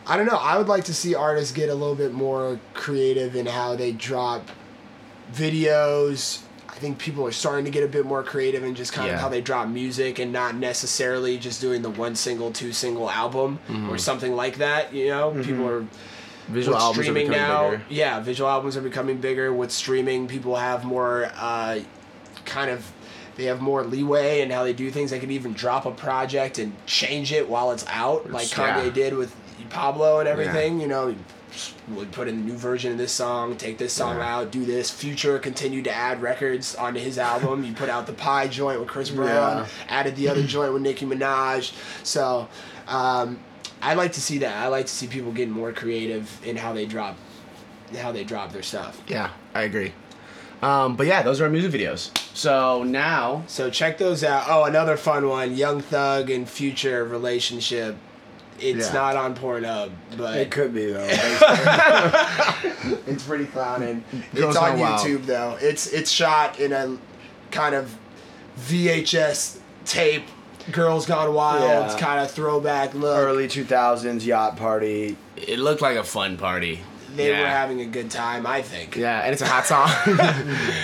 [0.07, 0.37] I don't know.
[0.37, 3.91] I would like to see artists get a little bit more creative in how they
[3.91, 4.49] drop
[5.33, 6.41] videos.
[6.69, 9.19] I think people are starting to get a bit more creative in just kind of
[9.19, 13.59] how they drop music and not necessarily just doing the one single, two single album
[13.67, 13.89] Mm-hmm.
[13.91, 14.93] or something like that.
[14.93, 15.85] You know, people are
[16.51, 17.83] Visual with albums are streaming becoming now, bigger.
[17.89, 19.51] yeah, visual albums are becoming bigger.
[19.53, 21.79] With streaming, people have more uh,
[22.45, 22.91] kind of
[23.37, 25.11] they have more leeway in how they do things.
[25.11, 28.81] They can even drop a project and change it while it's out, like Yeah.
[28.81, 29.33] Kanye did with
[29.69, 30.81] Pablo and everything.
[30.81, 31.15] You know,
[31.89, 34.35] would put in a new version of this song, take this song Yeah.
[34.37, 34.89] out, do this.
[34.91, 37.63] Future continued to add records onto his album.
[37.63, 39.65] you put out the Pie joint with Chris Brown, Yeah.
[39.89, 41.71] added the other joint with Nicki Minaj.
[42.03, 42.47] So.
[42.87, 43.39] Um,
[43.81, 44.55] I like to see that.
[44.57, 47.17] I like to see people getting more creative in how they drop,
[47.97, 49.01] how they drop their stuff.
[49.07, 49.93] Yeah, I agree.
[50.61, 52.11] Um, but yeah, those are our music videos.
[52.35, 54.45] So now, So check those out.
[54.47, 57.95] Oh, another fun one: Young Thug and Future relationship.
[58.59, 58.93] It's Yeah.
[58.93, 61.07] not on Pornhub, but It could be though.
[63.07, 64.03] it's pretty clowning.
[64.35, 65.07] Girls it's on Gone Wild.
[65.07, 65.57] YouTube though.
[65.59, 66.97] It's it's shot in a
[67.49, 67.97] kind of
[68.59, 70.25] VHS tape.
[70.71, 71.97] Girls Gone Wild Yeah.
[71.97, 73.17] kind of throwback look.
[73.17, 75.17] Early 2000s yacht party.
[75.35, 76.81] it looked like a fun party.
[77.15, 77.41] They yeah.
[77.41, 78.95] were having a good time, I think.
[78.95, 79.89] Yeah, and it's a hot song.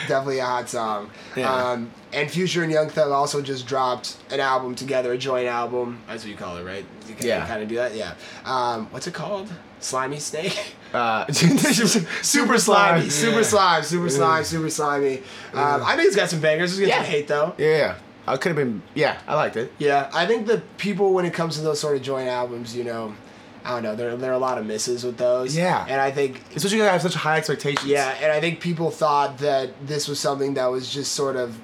[0.10, 1.10] definitely a hot song.
[1.38, 1.54] Yeah.
[1.54, 6.02] Um, and Future and Young Thug also just dropped an album together, a joint album.
[6.08, 6.84] That's what you call it, right?
[7.08, 7.48] You can Yeah.
[7.48, 8.16] Kind of do that, yeah.
[8.44, 9.48] Um, what's it called?
[9.80, 10.76] Slimy Snake?
[10.94, 15.20] uh, super slimy, super slime, super slime, super slimy.
[15.54, 16.72] Um, I think it's got some bangers.
[16.78, 17.04] It's got Yeah.
[17.04, 17.54] some hate though.
[17.58, 17.96] Yeah,
[18.28, 18.82] I could have been.
[18.94, 19.72] Yeah, I liked it.
[19.78, 22.84] Yeah, I think the people when it comes to those sort of joint albums, you
[22.84, 23.16] know,
[23.64, 25.56] I don't know, there there are a lot of misses with those.
[25.56, 25.86] Yeah.
[25.90, 27.88] and I think Especially because I have such high expectations.
[27.90, 31.58] Yeah, and I think people thought that this was something that was just sort of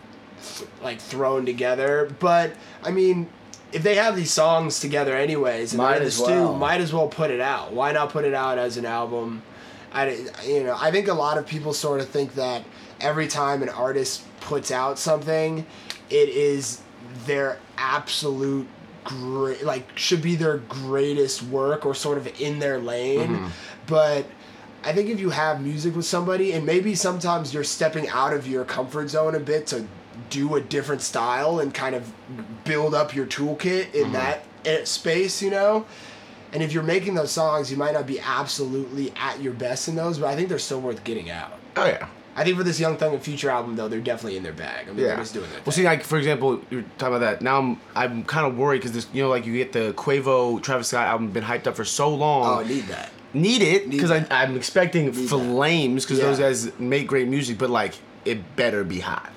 [0.81, 2.13] like thrown together.
[2.19, 3.29] But I mean,
[3.71, 6.55] if they have these songs together anyways, and Might they're in the as stew, well.
[6.55, 7.73] might as well put it out.
[7.73, 9.41] Why not put it out as an album?
[9.91, 10.09] I,
[10.45, 12.63] you know, I think a lot of people sort of think that
[12.99, 15.65] every time an artist puts out something,
[16.13, 16.81] it is
[17.25, 18.67] their absolute
[19.03, 23.49] great, like should be their greatest work or sort of in their lane.
[23.87, 24.25] But
[24.83, 28.47] I think if you have music with somebody, and maybe sometimes you're stepping out of
[28.47, 29.87] your comfort zone a bit to
[30.29, 32.11] do a different style and kind of
[32.63, 35.85] build up your toolkit in that eh, space, you know.
[36.53, 39.95] And if you're making those songs, you might not be absolutely at your best in
[39.95, 41.53] those, but I think they're still worth getting out.
[41.75, 42.07] Oh yeah.
[42.35, 44.85] I think for this Young Thug and Future album, though, they're definitely in their bag.
[44.87, 45.73] I mean, they're just doing their Well, thing.
[45.73, 47.41] see, like for example, you're talking about that.
[47.41, 50.61] Now I'm I'm kind of worried because this, you know, like you get the Quavo
[50.61, 52.45] Travis Scott album been hyped up for so long.
[52.45, 53.11] oh, I need that.
[53.33, 54.09] need it because.
[54.11, 56.25] I'm expecting Need flames because Yeah.
[56.25, 57.93] those guys make great music, but like
[58.25, 59.29] it better be hot.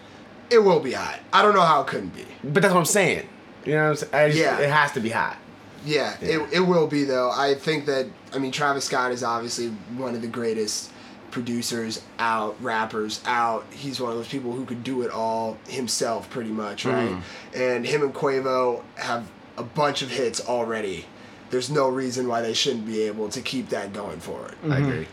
[0.48, 1.18] It will be hot.
[1.32, 2.24] I don't know how it couldn't be.
[2.44, 3.28] But that's what I'm saying.
[3.64, 4.30] You know what I'm saying?
[4.32, 4.58] Just, Yeah.
[4.60, 5.36] It has to be hot.
[5.84, 7.30] Yeah, It, it will be though.
[7.30, 10.90] I think that I mean Travis Scott is obviously one of the greatest
[11.36, 13.66] producers out, rappers out.
[13.70, 16.88] He's one of those people who could do it all himself pretty much, hmm.
[16.88, 17.22] right?
[17.54, 21.04] And him and Quavo have a bunch of hits already.
[21.50, 24.54] There's no reason why they shouldn't be able to keep that going forward.
[24.62, 24.84] I mm-hmm.
[24.84, 25.08] agree.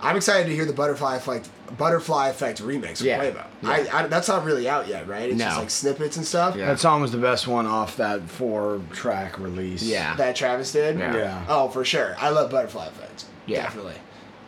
[0.00, 3.24] I'm excited to hear the Butterfly Effect Butterfly Effect remix with Yeah.
[3.24, 3.46] Quavo.
[3.62, 3.70] Yeah.
[3.70, 5.30] I, I, that's not really out yet, right?
[5.30, 6.56] It's just like snippets and stuff.
[6.56, 6.66] Yeah.
[6.66, 9.84] That song was the best one off that four track release.
[9.84, 10.16] Yeah.
[10.16, 10.98] That Travis did.
[10.98, 11.16] Yeah.
[11.16, 11.44] Yeah.
[11.48, 12.16] Oh, for sure.
[12.18, 13.26] I love Butterfly Effect.
[13.46, 13.62] Yeah.
[13.62, 13.94] Definitely.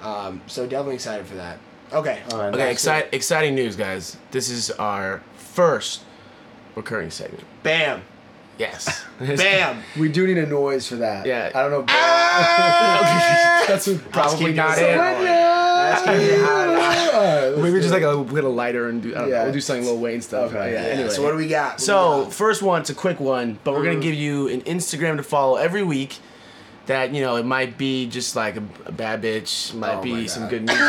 [0.02, 1.58] Um, so definitely excited for that.
[1.92, 2.20] Okay.
[2.32, 2.54] All right.
[2.54, 4.16] Okay, exci- exciting news, guys.
[4.30, 6.02] This is our first
[6.76, 7.44] recurring segment.
[7.62, 8.02] Bam.
[8.58, 9.04] Yes.
[9.18, 9.82] Bam.
[9.98, 11.26] We do need a noise for that.
[11.26, 11.50] Yeah.
[11.54, 11.82] I don't know.
[13.66, 14.96] That's probably not it.
[14.96, 17.54] That's gonna be hot.
[17.58, 19.44] Maybe just like a get a lighter and do I don't know, Yeah.
[19.44, 20.50] we'll do something Lil Wayne stuff.
[20.52, 20.72] Okay.
[20.72, 21.08] Yeah, Yeah, anyway.
[21.10, 21.72] So what do we got?
[21.74, 22.34] What So we got?
[22.34, 25.56] first one, it's a quick one, but we're gonna give you an Instagram to follow
[25.56, 26.18] every week.
[26.90, 30.26] That you know, it might be just like a, a bad bitch, might Oh be
[30.26, 30.80] some good music.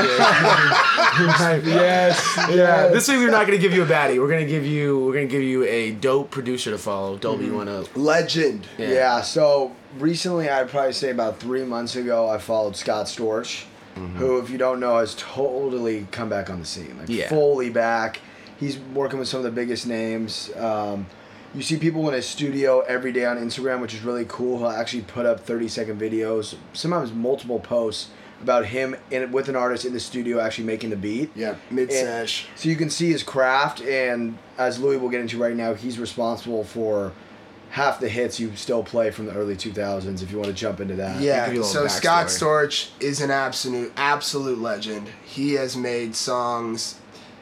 [1.66, 2.88] yes, yeah.
[2.88, 4.20] This week we're not gonna give you a baddie.
[4.20, 7.18] We're gonna give you we're gonna give you a dope producer to follow.
[7.18, 7.84] Dolby, you wanna?
[7.96, 8.68] legend.
[8.78, 8.90] Yeah.
[8.90, 9.22] Yeah.
[9.22, 13.66] So recently, I'd probably say about three months ago, I followed Scott Storch,
[14.18, 17.30] who, if you don't know, has totally come back on the scene, like Yeah.
[17.30, 18.20] fully back.
[18.60, 20.50] He's working with some of the biggest names.
[20.56, 21.06] Um,
[21.54, 24.58] you see people in his studio every day on Instagram, which is really cool.
[24.60, 28.10] He'll actually put up thirty second videos, sometimes multiple posts
[28.42, 31.30] about him in, with an artist in the studio actually making the beat.
[31.36, 31.56] Yeah.
[31.70, 32.48] Mid sesh.
[32.56, 36.00] So you can see his craft, and as Louis will get into right now, he's
[36.00, 37.12] responsible for
[37.70, 40.22] half the hits you still play from the early 2000s.
[40.22, 41.46] If you want to jump into that, Yeah.
[41.46, 42.28] a little So Scott.
[42.28, 45.08] Storch is an absolute absolute legend.
[45.24, 46.96] He has made songs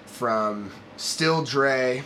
[0.06, 2.04] from Still Dre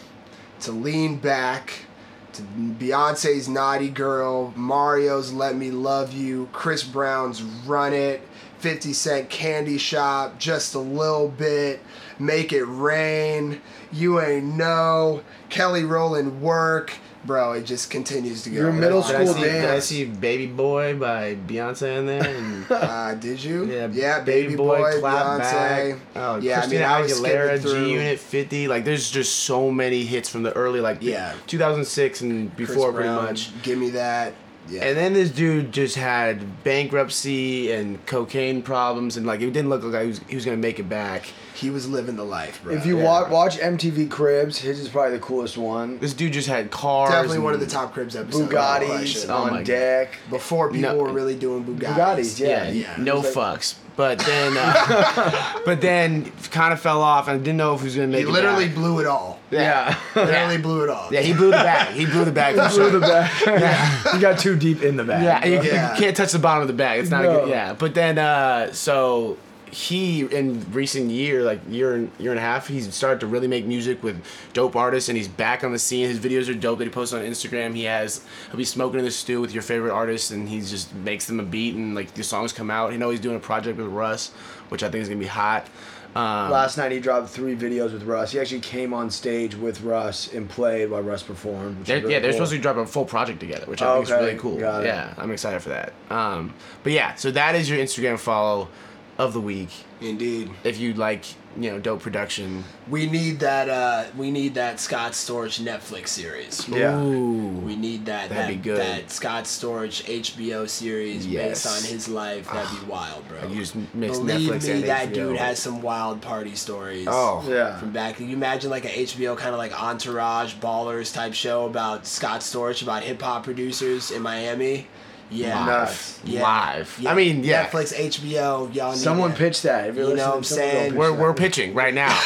[0.62, 1.86] to Lean Back
[2.34, 8.22] to Beyonce's Naughty Girl, Mario's Let Me Love You, Chris Brown's Run It,
[8.60, 11.82] 50 Cent Candy Shop, Just a Little Bit,
[12.18, 16.94] Make It Rain, You Ain't Know, Kelly Rowland Work.
[17.26, 18.58] Bro, it just continues to go.
[18.58, 22.24] Your middle Did I, school see, did I see Baby Boy by Beyonce in there?
[22.28, 23.66] And, Uh, did you?
[23.66, 26.00] Yeah, yeah, Baby, Boy, Beyonce.
[26.16, 27.62] Oh, yeah, Christina I mean, Aguilera.
[27.62, 28.68] G Unit 50.
[28.68, 31.34] Like, there's just so many hits from the early, like, Yeah.
[31.48, 33.52] 2006 and Chris before, pretty Brown, much.
[33.64, 34.34] Give me that.
[34.70, 34.86] Yeah.
[34.86, 39.84] And then this dude just had bankruptcy and cocaine problems, and like it didn't look
[39.84, 41.26] like he was, he was gonna make it back.
[41.56, 42.74] he was living the life, bro.
[42.74, 43.04] if you Yeah.
[43.06, 45.98] watch, watch MTV Cribs, his is probably the coolest one.
[46.00, 47.12] This dude just had cars.
[47.12, 48.52] Definitely one of the top cribs episodes.
[48.52, 49.30] Bugattis Question.
[49.32, 49.66] Oh my on God.
[49.66, 50.18] deck.
[50.30, 51.04] Before people No.
[51.04, 51.94] were really doing Bugattis.
[51.96, 52.96] Bugattis, Yeah, Yeah, yeah.
[52.98, 53.76] no like- fucks.
[53.96, 57.86] But then, uh, but then, kind of fell off, and I didn't know if he
[57.86, 58.76] was gonna make He it literally back.
[58.76, 59.40] blew it all.
[59.52, 59.96] Yeah.
[60.16, 61.10] Literally blew it all.
[61.14, 61.94] Yeah, he blew the bag.
[61.94, 63.32] He blew the bag for Blew the bag.
[63.46, 64.00] yeah.
[64.16, 65.24] You got too deep in the bag.
[65.24, 67.02] Yeah, you, you can't touch the bottom of the bag.
[67.02, 67.50] It's not a good.
[67.50, 69.38] Yeah, but then uh, so
[69.74, 73.48] he in recent year, like year and year and a half, he's started to really
[73.48, 76.08] make music with dope artists, and he's back on the scene.
[76.08, 77.76] His videos are dope that he posts on Instagram.
[77.76, 80.94] He has he'll be smoking in the stew with your favorite artists, and he just
[80.94, 82.92] makes them a beat, and like the songs come out.
[82.92, 84.30] You know he's doing a project with Russ,
[84.70, 85.68] which I think is gonna be hot.
[86.16, 88.32] Um, Last night he dropped three videos with Russ.
[88.34, 91.80] He actually came on stage with Russ and played while Russ performed.
[91.80, 92.46] Which They're, really yeah, they're cool.
[92.46, 94.60] supposed to drop a full project together, which I Oh, think is really cool.
[94.60, 95.94] Yeah, I'm excited for that.
[96.12, 98.68] Um, but yeah, so that is your Instagram follow
[99.18, 99.70] of the week.
[100.02, 100.52] Indeed.
[100.64, 101.26] If you like
[101.58, 102.64] you know dope production.
[102.90, 103.70] We need that.
[103.70, 106.68] Uh, we need that Scott Storch Netflix series.
[106.68, 107.00] Yeah.
[107.00, 107.50] Ooh.
[107.60, 108.30] We need that.
[108.30, 108.80] That'd that, be good.
[108.80, 111.64] That Scott Storch HBO series Yes.
[111.64, 112.52] based on his life.
[112.52, 113.48] That'd be wild, bro.
[113.48, 115.14] you just mix Believe Netflix me, and that HBO.
[115.14, 117.08] dude has some wild party stories.
[117.10, 117.46] Oh.
[117.48, 117.78] Yeah.
[117.78, 121.66] From back, can you imagine like a HBO kind of like entourage ballers type show
[121.66, 124.88] about Scott Storch about hip hop producers in Miami?
[125.34, 126.20] Yeah, Nuts.
[126.24, 126.42] Yeah.
[126.44, 126.98] Live.
[127.02, 127.12] Yeah.
[127.12, 127.68] I mean, yeah.
[127.68, 129.38] Netflix, HBO, y'all need Someone that.
[129.40, 129.90] pitched that.
[129.90, 130.92] If you're You know what I'm saying?
[130.92, 132.10] pitch We're, we're pitching right now.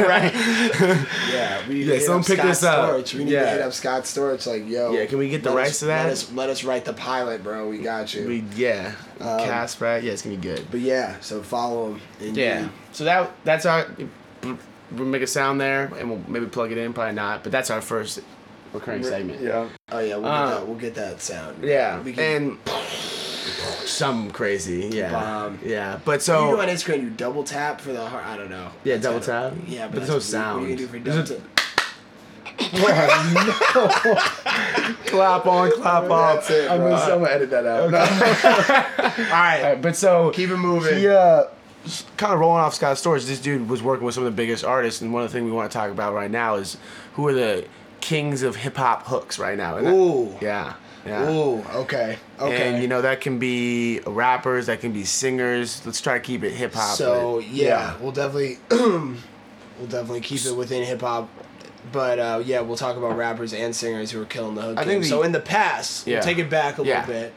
[0.00, 0.32] Right.
[1.32, 2.90] yeah, we need Yeah, to hit someone up pick Scott this up.
[2.90, 3.14] Storch.
[3.14, 3.44] We need Yeah.
[3.44, 4.46] to hit up Scott Storch.
[4.46, 4.92] Like, yo.
[4.92, 6.04] Yeah, can we get the rights us- to that?
[6.04, 7.68] Let us, let us write the pilot, bro.
[7.68, 8.26] We got you.
[8.26, 8.92] we yeah.
[9.20, 10.02] Um, Cast right.
[10.02, 10.66] Yeah, it's gonna be good.
[10.70, 12.00] but yeah, so follow him.
[12.20, 12.68] And Yeah.
[12.92, 13.86] So that that's our
[14.42, 16.92] we'll make a sound there and we'll maybe plug it in.
[16.92, 17.42] Probably not.
[17.42, 18.20] But that's our first
[18.72, 19.40] recurring segment.
[19.40, 19.68] Yeah.
[19.90, 21.64] Oh yeah, we'll, Uh, get that, we'll get that sound.
[21.64, 22.58] Yeah, We can, and
[23.86, 25.58] some crazy, yeah, Bomb.
[25.64, 25.98] yeah.
[26.04, 27.02] But What do you so do on Instagram?
[27.02, 28.24] You double tap for the heart.
[28.24, 28.68] I don't know.
[28.84, 29.68] Yeah, That's double kinda- tap.
[29.68, 31.30] Yeah, But but, there's no that's what you- What do you do for double There's
[31.30, 31.40] tap?
[35.06, 36.46] clap on, clap off.
[36.46, 36.90] That's it, I'm bro.
[36.90, 37.84] gonna someone edit that out.
[37.84, 37.90] All
[39.30, 40.98] right, Alright, but so keep it moving.
[40.98, 41.44] he uh
[42.18, 43.26] kind of rolling off Scott Storch.
[43.26, 45.46] This dude was working with some of the biggest artists, and one of the things
[45.46, 46.76] we want to talk about right now is
[47.14, 47.64] who are the
[48.00, 49.76] kings of hip hop hooks right now.
[49.76, 50.36] And that- Ooh.
[50.40, 50.74] yeah,
[51.06, 51.30] yeah.
[51.30, 52.72] Ooh, okay, okay.
[52.72, 55.84] And you know that can be rappers, that can be singers.
[55.86, 56.96] Let's try to keep it hip hop.
[56.96, 57.96] So but- yeah, yeah.
[58.00, 61.28] we'll definitely we'll definitely keep it within hip hop.
[61.92, 64.78] But uh, yeah, we'll talk about rappers and singers who are killing the hook.
[64.78, 66.16] I think the- so in the past, Yeah.
[66.16, 67.00] we'll take it back a Yeah.
[67.00, 67.32] little bit.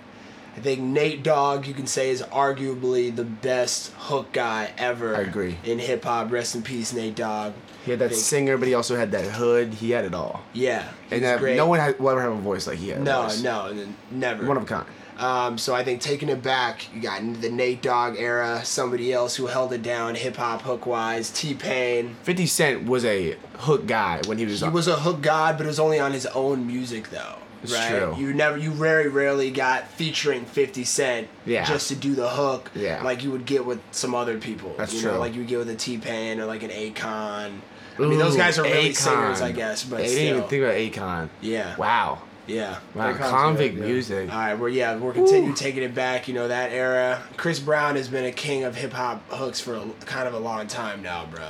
[0.56, 5.15] I think Nate Dogg, you can say, is arguably the best hook guy ever.
[5.15, 5.56] I agree.
[5.63, 7.54] In hip hop, rest in peace, Nate Dogg.
[7.84, 9.74] He had that Think- singer, but he also had that hood.
[9.74, 10.43] He had it all.
[10.54, 11.58] Yeah, And great.
[11.58, 13.02] no one had, will ever have a voice like he had.
[13.04, 13.74] No, no,
[14.12, 14.46] never.
[14.46, 14.86] One of a kind.
[15.17, 19.36] Um, so I think taking it back, you got the Nate Dogg era, somebody else
[19.36, 22.15] who held it down hip hop hook wise, T Pain.
[22.24, 24.62] 50 Cent was a hook guy when he was.
[24.62, 27.36] He was a hook god, but it was only on his own music though.
[27.62, 27.89] It's right?
[27.91, 28.15] true.
[28.17, 31.28] You never, you very rarely got featuring Fifty Cent.
[31.46, 31.63] Yeah.
[31.63, 32.72] Just to do the hook.
[32.76, 33.04] Yeah.
[33.04, 34.74] Like you would get with some other people.
[34.78, 35.12] That's you true.
[35.12, 37.60] Know, like you would get with a T Pain or like an Akon.
[37.97, 38.95] I mean, those guys are really Akon.
[38.95, 39.84] singers, I guess.
[39.84, 40.17] But I still.
[40.19, 41.29] didn't even think about Akon.
[41.41, 41.75] yeah.
[41.77, 42.21] Wow.
[42.45, 42.79] Yeah.
[42.93, 43.13] Wow.
[43.13, 43.88] Akon's Convict good, yeah.
[43.93, 44.29] music.
[44.34, 46.27] All right, we're yeah, we're continuing taking it back.
[46.27, 47.21] You know that era.
[47.38, 50.39] Chris Brown has been a king of hip hop hooks for a, kind of a
[50.39, 51.41] long time now, bro.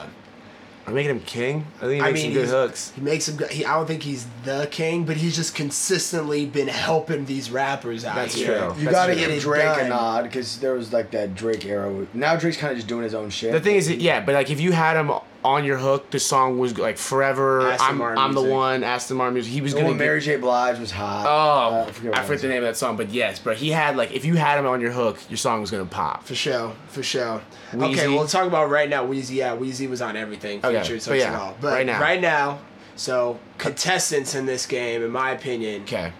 [0.85, 1.65] I'm making him king?
[1.77, 2.91] I think he I makes mean, some good hooks.
[2.93, 3.37] He makes him.
[3.37, 7.49] go- He, I don't think he's the king, but he's just consistently been helping these
[7.49, 8.59] rappers out That's here.
[8.59, 8.75] true.
[8.83, 9.15] You gotta.
[9.15, 9.85] Get give it Drake done.
[9.85, 12.05] a nod because there was like that Drake era.
[12.13, 13.53] Now Drake's kind of just doing his own shit.
[13.53, 15.09] The thing is, that- yeah, but like if you had him
[15.45, 17.69] on your hook, the song was like forever.
[17.71, 18.53] Aston I'm, Martin I'm the music.
[18.55, 18.83] one.
[18.83, 19.51] Aston Martin music.
[19.53, 20.37] He was the gonna one Mary J.
[20.37, 21.25] Blige was hot.
[21.27, 22.41] Oh, Uh, I forget forget, what it was.
[22.41, 23.53] the name of that song, but yes, bro.
[23.53, 26.23] He had like if you had him on your hook, your song was gonna pop.
[26.23, 27.41] For sure, for sure.
[27.71, 27.91] Weezy.
[27.93, 29.05] Okay, well, let's talk about right now.
[29.05, 31.57] Weezy, yeah, Weezy was on everything, Okay, featured, but yeah, all.
[31.59, 31.99] But right now.
[31.99, 32.59] right now,
[32.95, 36.13] so contestants in this game, in my opinion, Okay,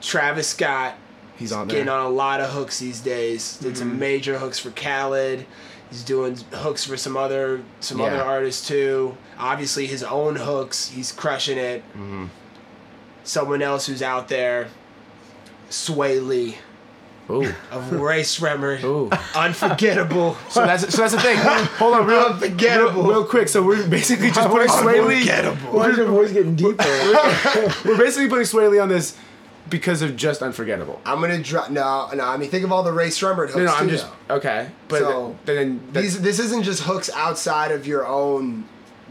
[0.00, 0.94] Travis Scott,
[1.36, 1.76] he's on there.
[1.76, 3.56] getting on a lot of hooks these days.
[3.58, 3.78] Did Mm-hmm.
[3.78, 5.44] some major hooks for Khaled.
[5.90, 8.22] He's doing hooks for some other some other Yeah.
[8.22, 9.16] artists too.
[9.38, 11.82] Obviously, his own hooks, he's crushing it.
[11.92, 12.26] Mm-hmm.
[13.24, 14.68] Someone else who's out there,
[15.70, 16.56] Swae Lee
[17.30, 19.10] Ooh, of Rae Sremmurd, ooh.
[19.34, 20.36] unforgettable.
[20.50, 21.36] So that's so that's the thing.
[21.78, 23.02] Hold on, real, Unforgettable.
[23.02, 23.48] real, real quick.
[23.48, 25.16] So we're basically just putting Swae Lee.
[25.30, 25.78] Unforgettable.
[25.78, 26.74] Why is your voice getting deeper?
[27.84, 29.14] We're basically putting Swae Lee on this
[29.70, 31.00] because of just unforgettable.
[31.04, 31.70] I'm gonna drop.
[31.70, 32.24] No, no.
[32.24, 33.76] I mean, think of all the Rae Sremmurd hooks No, no, too.
[33.76, 34.34] I'm just though.
[34.36, 34.68] okay.
[34.88, 38.66] But So, then then These, this isn't just hooks outside of your own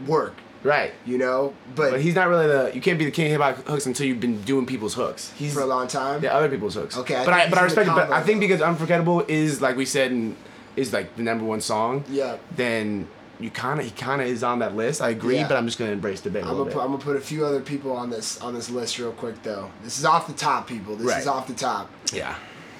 [0.06, 0.92] work, right.
[1.04, 1.54] you know.
[1.74, 2.70] But, But he's not really the.
[2.74, 5.32] You can't be the king of hip hop hooks until you've been doing people's hooks.
[5.36, 6.22] He's for a long time.
[6.22, 6.96] Yeah, other people's hooks.
[6.96, 8.08] Okay, I but I but I he's in the respect it.
[8.08, 10.36] But I think because Unforgettable is like we said, and
[10.76, 12.04] is like the number one song.
[12.08, 12.36] Yeah.
[12.54, 13.08] Then
[13.40, 15.00] you kind of he kind of is on that list.
[15.00, 15.48] I agree, Yeah.
[15.48, 16.74] but I'm just gonna embrace debate a I'm gonna, bit.
[16.74, 19.42] put, I'm gonna put a few other people on this on this list real quick
[19.42, 19.70] though.
[19.82, 20.96] This is off the top, people.
[20.96, 21.20] This Right.
[21.20, 21.90] is off the top.
[22.12, 22.34] yeah.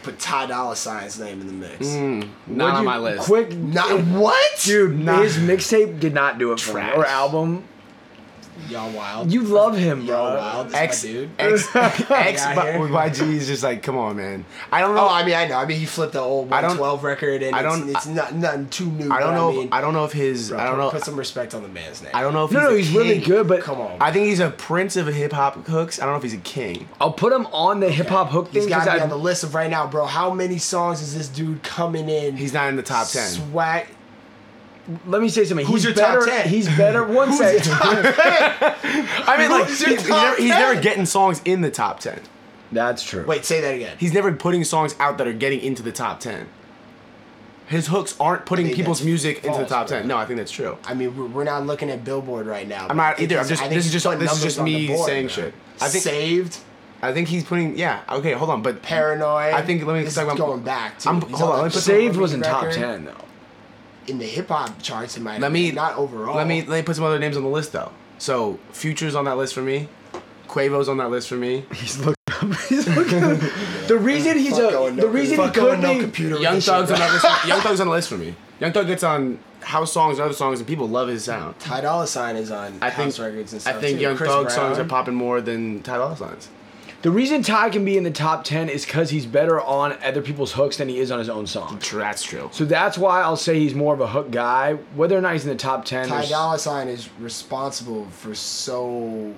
[0.04, 1.86] Put Ty Dolla Sign's name in the mix.
[1.86, 3.24] Mm, not on you- my list.
[3.24, 4.60] Quick, Not what?
[4.64, 4.98] dude.
[5.00, 5.20] Nah.
[5.22, 6.80] His mixtape did not do it for me.
[6.82, 6.96] Trash.
[6.96, 7.64] Or album.
[8.68, 9.32] Y'all wild.
[9.32, 10.36] You love him, Y'all bro.
[10.40, 10.66] wild.
[10.68, 11.30] This X my dude.
[11.38, 14.44] X X out but with YG is just like, come on, man.
[14.72, 15.04] I don't know.
[15.04, 15.56] Oh, I mean, I know.
[15.56, 18.06] I mean, he flipped the old I don't- 112 record, and I it's, don't- it's
[18.06, 19.10] not nothing too new.
[19.12, 19.50] I don't know.
[19.50, 20.50] I, mean, if, I don't know if his.
[20.50, 20.90] bro, I don't know.
[20.90, 22.10] Put some respect on the man's name.
[22.14, 23.96] I don't know if No, he's no, a he's really good, but Come on.
[24.00, 26.00] I think he's a prince of hip hop hooks.
[26.00, 26.88] I don't know if he's a king.
[27.00, 29.08] I'll put him on the hip hop hook He's thing got to be I on
[29.08, 30.06] the list of right now, bro.
[30.06, 32.36] How many songs is this dude coming in?
[32.36, 33.28] He's not in the top ten.
[33.28, 33.86] Swag.
[35.06, 35.66] Let me say something.
[35.66, 36.26] Who's he's your top better.
[36.30, 36.48] 10?
[36.48, 37.04] He's better.
[37.06, 37.70] One second.
[37.72, 40.60] I mean, like Who's he's, your he's top never, he's 10?
[40.60, 42.20] never getting songs in the top ten.
[42.72, 43.24] That's true.
[43.24, 43.96] Wait, say that again.
[43.98, 46.48] He's never putting songs out that are getting into the top ten.
[47.66, 49.98] His hooks aren't putting think people's that's music into the false, top bro.
[49.98, 50.08] ten.
[50.08, 50.78] No, I think that's true.
[50.84, 52.86] I mean, we're, we're not looking at Billboard right now.
[52.88, 53.38] I'm not either.
[53.38, 53.62] I'm just.
[53.62, 54.06] I think This is he's just.
[54.06, 55.54] putting This is numbers just on the me board, saying shit.
[55.80, 56.04] I think.
[56.04, 56.58] saved,
[57.02, 57.76] I think he's putting.
[57.76, 58.00] Yeah.
[58.10, 58.32] Okay.
[58.32, 58.62] Hold on.
[58.62, 59.52] But paranoid.
[59.52, 59.84] I think.
[59.84, 60.46] Let me this talk is about.
[60.46, 60.98] going back.
[60.98, 61.10] Too.
[61.10, 63.14] I'm- He's hold on, let me put Saved was in top ten though.
[64.08, 65.16] In the hip hop charts.
[65.16, 66.36] It might Let me not overall.
[66.36, 67.92] Let me let me put some other names on the list though.
[68.18, 69.88] So Future's on that list for me.
[70.48, 71.64] Quavo's on that list for me.
[71.74, 72.58] He's looking up.
[72.68, 73.40] He's looking up.
[73.88, 76.00] The reason he's Fuck a going no- the reason he fuck going could no be
[76.00, 77.46] computer Young Thug's on that list.
[77.46, 78.34] Young Thug's on the list for me.
[78.60, 81.58] Young Thug gets on house songs and other songs, and people love his sound.
[81.58, 84.02] Ty Dolla Sign is on I think house records and I think too.
[84.02, 84.56] Young Chris Thug Brown.
[84.56, 86.48] songs are popping more than Ty Dolla Sign's.
[87.02, 90.20] The reason Ty can be in the top ten is because he's better on other
[90.22, 91.78] people's hooks than he is on his own song.
[91.78, 92.48] True, that's true.
[92.52, 94.74] So that's why I'll say he's more of a hook guy.
[94.94, 98.34] Whether or not he's in the top ten, Ty there's- Dolla Sign is responsible for
[98.34, 99.32] so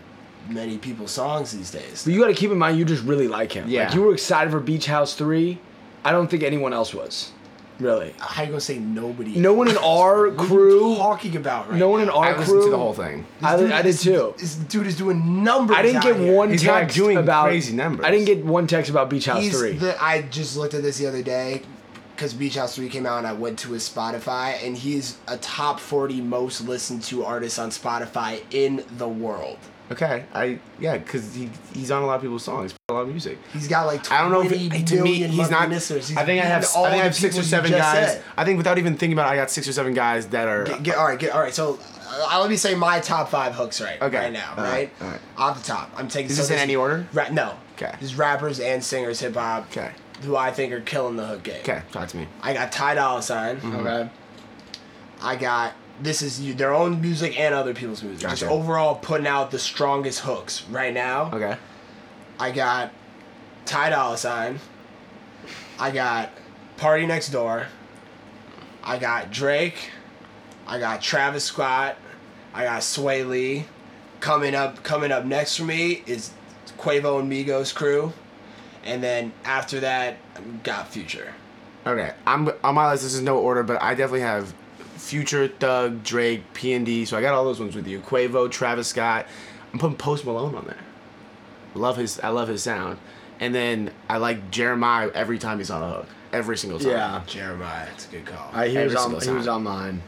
[0.48, 2.02] many people's songs these days.
[2.04, 3.68] but you got to keep in mind you just really like him.
[3.68, 3.84] Yeah.
[3.86, 5.58] Like you were excited for Beach House three.
[6.02, 7.32] I don't think anyone else was.
[7.80, 8.14] Really.
[8.18, 9.36] How you gonna say nobody?
[9.38, 10.96] No one in our What are you crew.
[10.96, 12.14] talking about right No one in now?
[12.16, 12.40] our I crew.
[12.40, 13.24] listened to the whole thing.
[13.42, 14.34] I, Dude, I did this- too.
[14.38, 15.76] This dude is doing numbers.
[15.76, 16.34] I didn't out get here.
[16.36, 18.04] one He's not text doing about crazy numbers.
[18.04, 19.72] I didn't get one text about Beach House He's three.
[19.72, 21.62] the, I just looked at this the other day
[22.14, 25.38] because Beach House 3 came out and I went to his Spotify and he's a
[25.38, 29.56] top 40 most listened to artist on Spotify in the world.
[29.90, 33.08] Okay, I yeah, because he he's on a lot of people's songs, a lot of
[33.08, 33.38] music.
[33.52, 35.68] He's got like 20 I don't know if it, to me he's not.
[35.68, 36.08] listeners.
[36.08, 38.12] He's I think I have all I think I have six or seven guys.
[38.12, 38.24] said.
[38.36, 40.64] I think without even thinking about it, I got six or seven guys that are.
[40.64, 41.52] Get, get, all right, get, all right.
[41.52, 44.90] So uh, let me say my top five hooks right, Okay, right now, all right,
[45.00, 45.20] all right.
[45.36, 46.30] Off the top, I'm taking.
[46.30, 47.08] Is so this in any order?
[47.12, 47.56] Ra- no.
[47.74, 47.92] Okay.
[47.98, 49.66] This is rappers and singers, hip hop.
[49.70, 49.90] Okay.
[50.22, 51.60] Who I think are killing the hook game.
[51.62, 52.28] Okay, talk to me.
[52.42, 53.56] I got Ty Dolla Sign.
[53.56, 53.76] Mm-hmm.
[53.76, 54.10] Okay.
[55.22, 58.28] I got this is their own music and other people's music.
[58.28, 61.30] Just overall putting out the strongest hooks right now.
[61.32, 61.56] Okay.
[62.38, 62.92] I got
[63.66, 64.58] Ty Dolla Sign.
[65.78, 66.30] I got
[66.78, 67.66] PartyNextDoor.
[68.82, 69.90] I got Drake.
[70.66, 71.96] I got Travis Scott.
[72.54, 73.66] I got Swae Lee.
[74.20, 76.32] Coming up, coming up next for me is
[76.78, 78.12] Quavo and Migos crew,
[78.84, 80.16] and then after that,
[80.62, 81.34] got Future.
[81.86, 83.02] Okay, I'm on my list.
[83.02, 84.54] This is no order, but I definitely have
[85.00, 87.04] Future, Thug, Drake, P and D.
[87.04, 88.00] So I got all those ones with you.
[88.00, 89.26] Quavo, Travis Scott.
[89.72, 90.76] I'm putting Post Malone on there.
[91.74, 92.20] Love his.
[92.20, 92.98] I love his sound.
[93.40, 96.06] And then I like Jeremiah every time he's on a hook.
[96.32, 96.90] Every single time.
[96.90, 97.22] Yeah.
[97.26, 98.50] Jeremiah, it's a good call.
[98.52, 99.10] I, he Every was on.
[99.20, 99.54] single He was time.
[99.54, 100.02] on mine.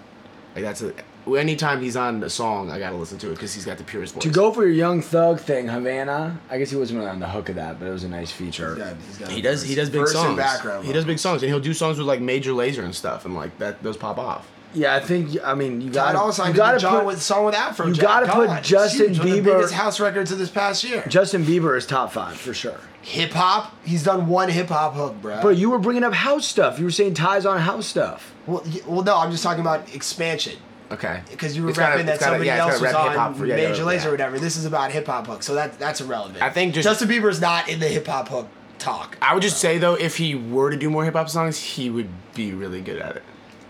[0.55, 0.93] Like that's a.
[1.24, 4.14] Anytime he's on a song, I gotta listen to it because he's got the purest
[4.14, 4.24] voice.
[4.24, 6.38] To go for your Young Thug thing, Havana.
[6.51, 8.32] I guess he wasn't really on the hook of that, but it was a nice
[8.32, 8.74] feature.
[8.74, 9.62] He's got- he's got He a does.
[9.62, 10.36] He does big verse and songs.
[10.36, 13.24] background he does big songs, and he'll do songs with like Major Lazer and stuff,
[13.24, 13.82] and like that.
[13.84, 14.49] Those pop off.
[14.75, 15.37] Yeah, I think.
[15.45, 17.55] I mean, you got Dolla to Sign you got to John put with song with
[17.55, 17.87] Afro.
[17.87, 19.18] you gotta put Justin huge.
[19.18, 21.05] One of the biggest house records of this past year.
[21.09, 22.77] Justin Bieber is top five for sure.
[23.03, 25.41] hip hop, he's done one hip hop hook, bro.
[25.43, 26.79] Bro, you were bringing up house stuff.
[26.79, 28.33] You were saying ties on house stuff.
[28.47, 30.57] well, y- well, no, I'm just talking about expansion
[30.91, 31.20] Okay.
[31.31, 32.93] because you were It's gotta- rapping that it's gotta- somebody yeah, it's else gotta was
[32.95, 34.09] rap on hip-hop for- yeah, yeah, Major Lazer yeah.
[34.09, 34.39] or whatever.
[34.39, 36.43] This is about hip hop hook, so that that's irrelevant.
[36.43, 38.47] I think just- Justin Bieber's not in the hip hop hook
[38.79, 39.16] talk.
[39.20, 41.91] I would just say though, if he were to do more hip hop songs, he
[41.91, 43.23] would be really good at it.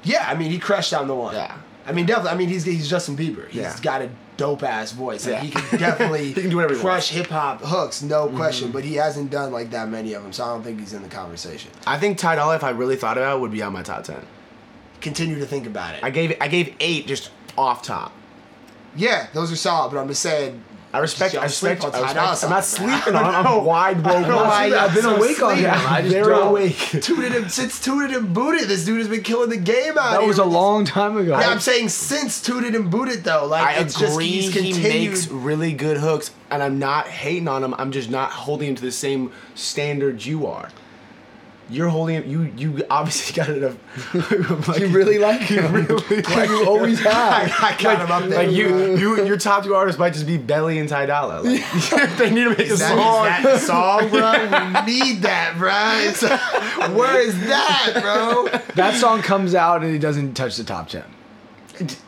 [0.02, 1.34] Yeah, I mean, he crushed on the one.
[1.34, 1.56] Yeah.
[1.86, 2.30] I mean, definitely.
[2.30, 3.46] I mean, he's he's Justin Bieber.
[3.48, 3.76] He's Yeah.
[3.82, 5.26] got a dope ass voice.
[5.26, 5.40] Like, Yeah.
[5.42, 8.36] he can definitely He can do whatever crush hip hop hooks, no Mm-hmm.
[8.36, 8.70] question.
[8.70, 11.02] But he hasn't done like that many of them, so I don't think he's in
[11.02, 11.70] the conversation.
[11.86, 14.04] I think Ty Dolla, if I really thought about it, would be on my top
[14.04, 14.24] ten.
[15.00, 16.04] Continue to think about it.
[16.04, 18.12] I gave I gave eight just off top.
[18.96, 20.62] yeah, those are solid, but I'm just saying.
[20.94, 21.34] I respect.
[21.34, 21.82] I respect.
[21.84, 23.46] I respect I'm not sleeping on him.
[23.46, 24.06] I'm wide woke.
[24.06, 25.62] I don't know why I've been so awake on sleepy.
[25.62, 25.86] him.
[25.86, 26.48] I just Very don't.
[26.48, 26.76] awake.
[27.02, 28.68] Tooted him since Tooted and Booted.
[28.68, 31.38] This dude has been killing the game out That here was a long time ago.
[31.38, 33.46] Yeah, I'm saying since Tooted and Booted though.
[33.46, 34.26] Like I it's just agree.
[34.28, 37.74] he's he makes really good hooks, and I'm not hating on him.
[37.78, 40.68] I'm just not holding him to the same standard you are.
[41.72, 42.30] You're holding him.
[42.30, 43.64] You you obviously got it.
[43.64, 43.76] Up,
[44.68, 45.72] like, you really like him.
[45.96, 47.50] like you always have.
[47.60, 48.44] I got him up there.
[48.44, 51.40] Like you, you, your top two artists might just be Belly and Ty Dolla.
[51.42, 53.26] Like, they need to make a that, song.
[53.26, 54.32] is that song, bro?
[54.86, 56.94] We need that, bro.
[56.94, 58.48] Where is that, bro?
[58.74, 61.04] That song comes out and it doesn't touch the top ten.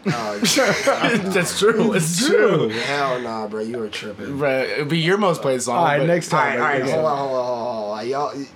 [0.07, 1.95] Oh, That's true.
[1.95, 2.69] It's true.
[2.69, 3.61] hell nah, bro.
[3.61, 4.39] You were tripping.
[4.39, 5.79] Right, it'd be your most played song.
[5.79, 6.61] All right, next time.
[6.61, 6.93] right, all right.
[6.93, 8.09] Hold on, hold on, hold on, hold on.
[8.09, 8.47] Y'all.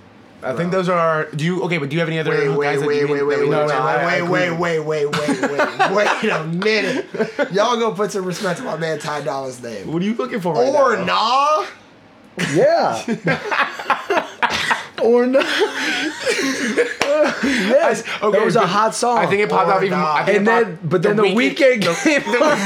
[0.41, 1.25] I think those are our.
[1.31, 1.77] Do you okay?
[1.77, 3.39] But do you have any other Wait, guys wait, that wait, you wait, that wait,
[3.39, 3.61] we wait, know?
[3.65, 5.91] wait, No, I- I wait, wait, wait, wait, wait, wait,
[6.23, 7.05] wait a minute.
[7.51, 9.91] Y'all gonna put some respect to my man Ty Dolla's name.
[9.91, 11.03] What are you looking for right Or now?
[11.05, 11.65] nah?
[12.53, 14.25] Yeah.
[15.03, 15.45] or not.
[17.43, 19.17] yes, okay, that was a hot song.
[19.19, 19.97] I think it popped Or off even.
[19.99, 20.07] more.
[20.07, 22.59] I think and it then, popped- but then the, Weeknd, came on.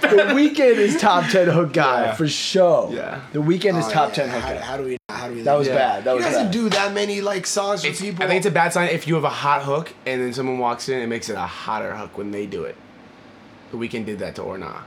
[0.00, 2.14] the Weeknd is top ten hook guy Yeah.
[2.14, 2.90] for sure.
[2.92, 3.20] Yeah.
[3.32, 4.14] the Weeknd is Oh, top yeah.
[4.14, 4.60] ten hook How, guy.
[4.60, 4.96] how do we?
[5.08, 5.42] How do we?
[5.42, 5.74] that was Yeah.
[5.74, 6.04] bad.
[6.04, 6.52] That He was doesn't bad.
[6.52, 8.24] do that many like songs for people.
[8.24, 10.58] I think it's a bad sign if you have a hot hook and then someone
[10.58, 12.76] walks in and makes it a hotter hook when they do it.
[13.70, 14.80] The Weeknd did that to or nah.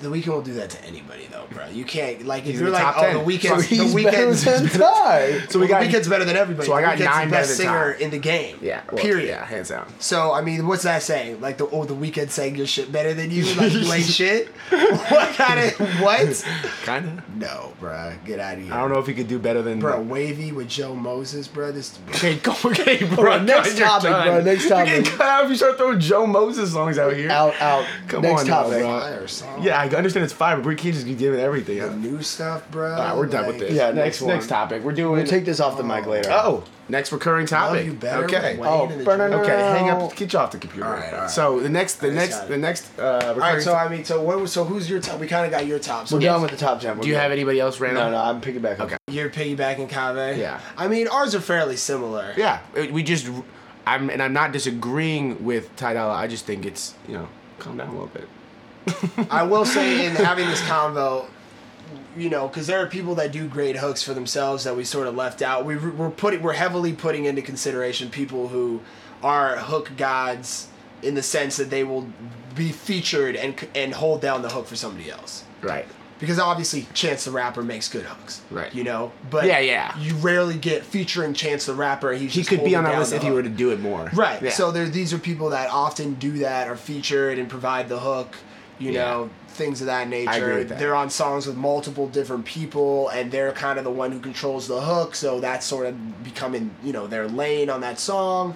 [0.00, 1.66] The Weeknd will do that to anybody though, bro.
[1.68, 3.14] You can't like if He's you're in the like, top oh, 10.
[3.26, 5.40] the Weeknd, So he's the better Weeknd's than Ty.
[5.50, 6.66] So we the got Weeknd's better than everybody.
[6.66, 8.00] So I The got Weeknd's nine the better best than singer Ty.
[8.04, 8.58] in the game.
[8.62, 8.82] yeah.
[8.90, 9.28] well, Period.
[9.28, 9.92] Yeah, hands down.
[9.98, 11.40] So I mean, what's that saying?
[11.40, 14.48] Like the oh, the Weeknd saying your shit better than you, like you ain't shit.
[14.70, 16.44] What kind of what?
[16.84, 17.24] Kinda.
[17.36, 18.72] No, bro, get out of here.
[18.72, 20.00] I don't know if he could do better than bro.
[20.00, 21.72] Wavy with Joe Moses, bro.
[21.72, 23.18] This Okay, go okay, bro.
[23.18, 24.26] Alright, next You're topic, done.
[24.28, 25.18] bro, next You're getting topic.
[25.18, 27.30] cut out if you start throwing Joe Moses songs out here.
[27.30, 27.84] Out, out.
[28.08, 28.78] Come Next on now, topic.
[28.80, 29.00] bro.
[29.00, 29.62] fire song.
[29.62, 31.96] Yeah, I understand it's fire, but we can't just be giving everything The up.
[31.96, 32.92] new stuff, bro.
[32.92, 33.72] All right, we're done with this.
[33.72, 34.82] Yeah, next next next topic.
[34.82, 35.12] We're doing.
[35.12, 36.30] We'll take this off the mic later.
[36.32, 37.86] Oh, next recurring topic.
[37.86, 38.58] you better okay.
[38.60, 39.40] Oh, and the burn- Dream.
[39.40, 40.14] Okay, hang up.
[40.16, 40.86] Get you off the computer.
[40.86, 41.30] All right, all right.
[41.30, 42.90] So the next, the next, the next.
[42.98, 44.40] Uh, All recurring right, so I mean, so what?
[44.40, 45.20] was- So who's your top?
[45.20, 46.08] We kind of got your top.
[46.08, 46.96] So We're done with the top ten.
[46.96, 47.20] We're do you good.
[47.20, 48.04] have anybody else random?
[48.04, 48.80] No, no, I'm picking back.
[48.80, 48.96] Okay.
[49.08, 50.36] You're piggybacking Kave.
[50.36, 50.60] Yeah.
[50.76, 52.34] I mean, ours are fairly similar.
[52.36, 52.60] Yeah,
[52.90, 53.28] we just.
[53.86, 56.12] I'm and I'm not disagreeing with Ty Dolla.
[56.14, 57.28] I just think it's you know
[57.58, 58.28] calm down a little bit.
[59.30, 61.26] I will say in having this convo,
[62.16, 65.06] you know, because there are people that do great hooks for themselves that we sort
[65.06, 65.64] of left out.
[65.64, 68.80] We, we're putting, we're heavily putting into consideration people who
[69.22, 70.68] are hook gods
[71.02, 72.08] in the sense that they will
[72.56, 75.44] be featured and and hold down the hook for somebody else.
[75.62, 75.86] Right.
[76.18, 78.42] Because obviously Chance the Rapper makes good hooks.
[78.50, 78.74] Right.
[78.74, 79.12] You know?
[79.30, 79.96] But Yeah, yeah.
[79.98, 82.12] you rarely get featuring Chance the Rapper.
[82.12, 84.10] He's He just could be on that list if he were to do it more.
[84.12, 84.42] Right.
[84.42, 84.50] Yeah.
[84.50, 88.34] So there, these are people that often do that, are featured and provide the hook.
[88.78, 89.04] You Yeah.
[89.04, 90.30] know, things of that nature.
[90.30, 90.78] agree with that.
[90.78, 94.68] They're on songs with multiple different people, and they're kind of the one who controls
[94.68, 95.14] the hook.
[95.16, 98.54] So that's sort of becoming, you know, their lane on that song.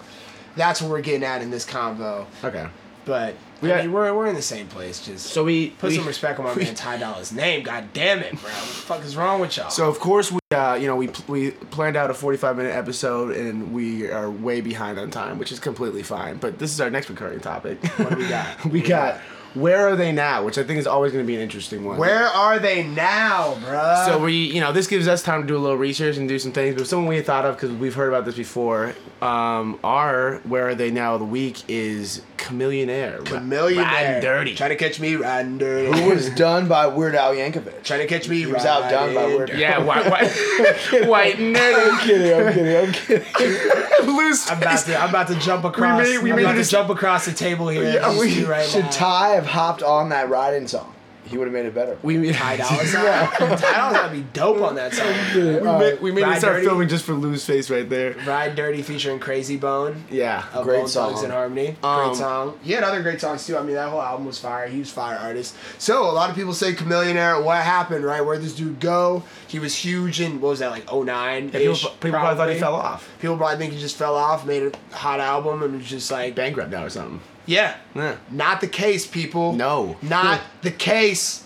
[0.54, 2.26] That's what we're getting at in this convo.
[2.44, 2.66] okay.
[3.04, 5.00] But We I got- mean, we're we're in the same place.
[5.00, 7.64] Just So we put we- some respect on my we- man Ty Dolla's name.
[7.64, 8.42] God damn it, bro.
[8.42, 9.70] What the fuck is wrong with y'all?
[9.70, 13.34] So of course we, uh, you know, we we planned out a 45 minute episode
[13.36, 16.36] and we are way behind on time, which is completely fine.
[16.36, 17.84] But this is our next recurring topic.
[17.96, 18.64] What do we got?
[18.70, 19.18] we got
[19.54, 21.98] where are they now, which I think is always going to be an interesting one.
[21.98, 24.06] where are they now, bruh?
[24.06, 26.38] So we, you know, this gives us time to do a little research and do
[26.38, 26.74] some things.
[26.76, 28.94] But someone we had thought of because we've heard about this before.
[29.20, 33.18] Um, our where are they now of the week is Chamillionaire.
[33.30, 33.84] Ra- Chamillionaire.
[33.84, 34.54] Riding dirty.
[34.56, 36.00] Trying to catch me riding dirty.
[36.00, 37.84] Who was done by Weird Al Yankovic?
[37.84, 39.58] Trying to catch me He was riding outdone by Weird Al.
[39.58, 41.92] Yeah, white, white, white nerdy.
[41.92, 42.46] I'm kidding.
[42.46, 42.76] I'm kidding.
[42.76, 43.81] I'm kidding.
[44.06, 44.50] Loose.
[44.50, 46.02] I'm about to, I'm about to jump across.
[46.02, 47.84] made- we I'm made about to jump across the table here.
[47.84, 48.90] Yeah, we- right Should now.
[48.90, 50.92] Ty have hopped on that riding song?
[51.24, 51.96] He would have made it better.
[52.02, 53.28] We made Ty Dolla Sign.
[53.56, 55.06] Ty Dolla Sign be dope on that song.
[55.34, 56.66] we made, we made Ride it start Dirty.
[56.66, 58.14] filming just for Lou's face right there.
[58.26, 60.04] Ride Dirty featuring Krayzie Bone.
[60.10, 60.44] Yeah.
[60.52, 61.24] Of Great Bone Thugs song.
[61.24, 61.76] and Harmony.
[61.82, 62.58] Um, great song.
[62.62, 63.56] He had other great songs too.
[63.56, 64.66] I mean, that whole album was fire.
[64.66, 65.54] He was fire artist.
[65.78, 67.42] So a lot of people say Chamillionaire.
[67.42, 68.04] What happened?
[68.04, 68.20] Right?
[68.20, 69.22] Where'd this dude go?
[69.48, 71.06] He was huge in what was that like 09
[71.52, 73.08] Yeah, people, people probably thought he fell off.
[73.20, 74.62] People probably think he just fell off, made
[74.92, 77.20] a hot album, and was just like, Bankrupt now or something.
[77.46, 77.76] Yeah.
[77.94, 78.16] Yeah.
[78.30, 79.52] Not the case, people.
[79.52, 79.96] No.
[80.02, 81.40] Not the case.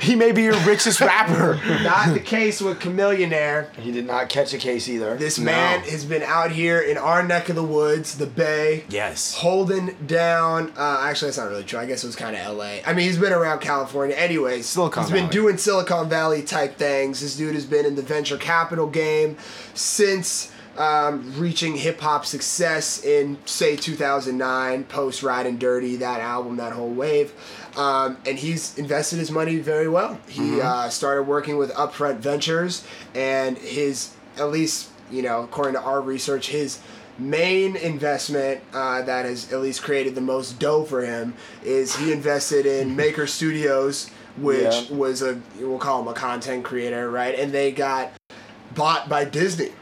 [0.00, 1.60] He may be your richest rapper.
[1.84, 3.72] Not the case with Chamillionaire.
[3.76, 5.16] He did not catch a case either.
[5.16, 5.44] This No.
[5.44, 8.84] man has been out here in our neck of the woods, the Bay.
[8.88, 9.34] Yes.
[9.36, 10.72] Holding down.
[10.76, 11.78] Uh, actually, that's not really true.
[11.78, 12.82] I guess it was kind of L.A.
[12.84, 14.16] I mean, he's been around California.
[14.16, 17.20] Anyways, Silicon he's been doing Silicon Valley type things.
[17.20, 19.36] This dude has been in the venture capital game
[19.74, 26.56] since um, reaching hip hop success in say 2009, post Ride and Dirty, that album,
[26.56, 27.32] that whole wave.
[27.76, 30.18] Um, and he's invested his money very well.
[30.28, 30.60] He Mm-hmm.
[30.66, 36.00] uh, started working with Upfront Ventures, and his at least you know according to our
[36.00, 36.78] research, his
[37.18, 42.10] main investment uh, that has at least created the most dough for him is he
[42.12, 44.08] invested in Maker Studios,
[44.38, 44.92] which Yeah.
[44.96, 47.34] was a we'll call him a content creator, right?
[47.38, 48.12] And they got
[48.74, 49.72] bought by Disney.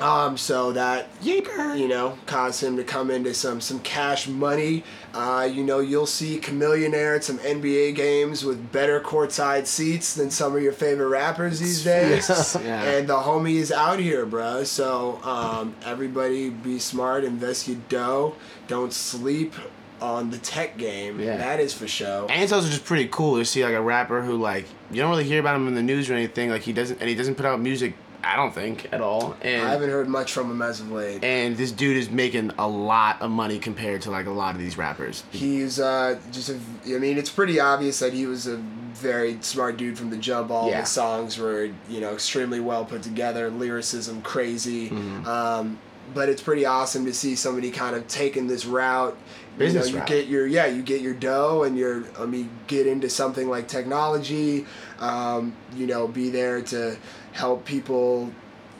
[0.00, 1.78] Um, so that Yeeper.
[1.78, 4.82] you know caused him to come into some some cash money.
[5.12, 10.30] Uh, you know you'll see Chamillionaire at some NBA games with better courtside seats than
[10.30, 12.28] some of your favorite rappers these days.
[12.28, 12.82] Yeah.
[12.82, 14.64] And the homie is out here, bro.
[14.64, 18.34] So um, everybody be smart, invest your dough,
[18.66, 19.54] don't sleep
[20.00, 21.20] on the tech game.
[21.20, 21.36] Yeah.
[21.36, 22.26] That is for show.
[22.28, 25.10] And it's also just pretty cool to see like a rapper who like you don't
[25.10, 26.50] really hear about him in the news or anything.
[26.50, 27.94] Like he doesn't and he doesn't put out music
[28.24, 29.36] I don't think at all.
[29.42, 31.22] And I haven't heard much from him as of late.
[31.22, 34.60] and this dude is making a lot of money compared to like a lot of
[34.60, 35.22] these rappers.
[35.30, 36.58] He's uh, just a.
[36.86, 40.50] I mean, it's pretty obvious that he was a very smart dude from the jump.
[40.50, 40.80] All Yeah.
[40.80, 44.90] his songs were, you know, extremely well put together, lyricism crazy.
[44.90, 45.26] Mm-hmm.
[45.26, 45.78] Um,
[46.12, 49.16] but it's pretty awesome to see somebody kind of taking this route.
[49.56, 50.10] Business you know, route.
[50.10, 52.04] you get your yeah, you get your dough, and you're.
[52.18, 54.66] I mean, get into something like technology.
[55.00, 56.96] Um, you know, be there to
[57.34, 58.30] help people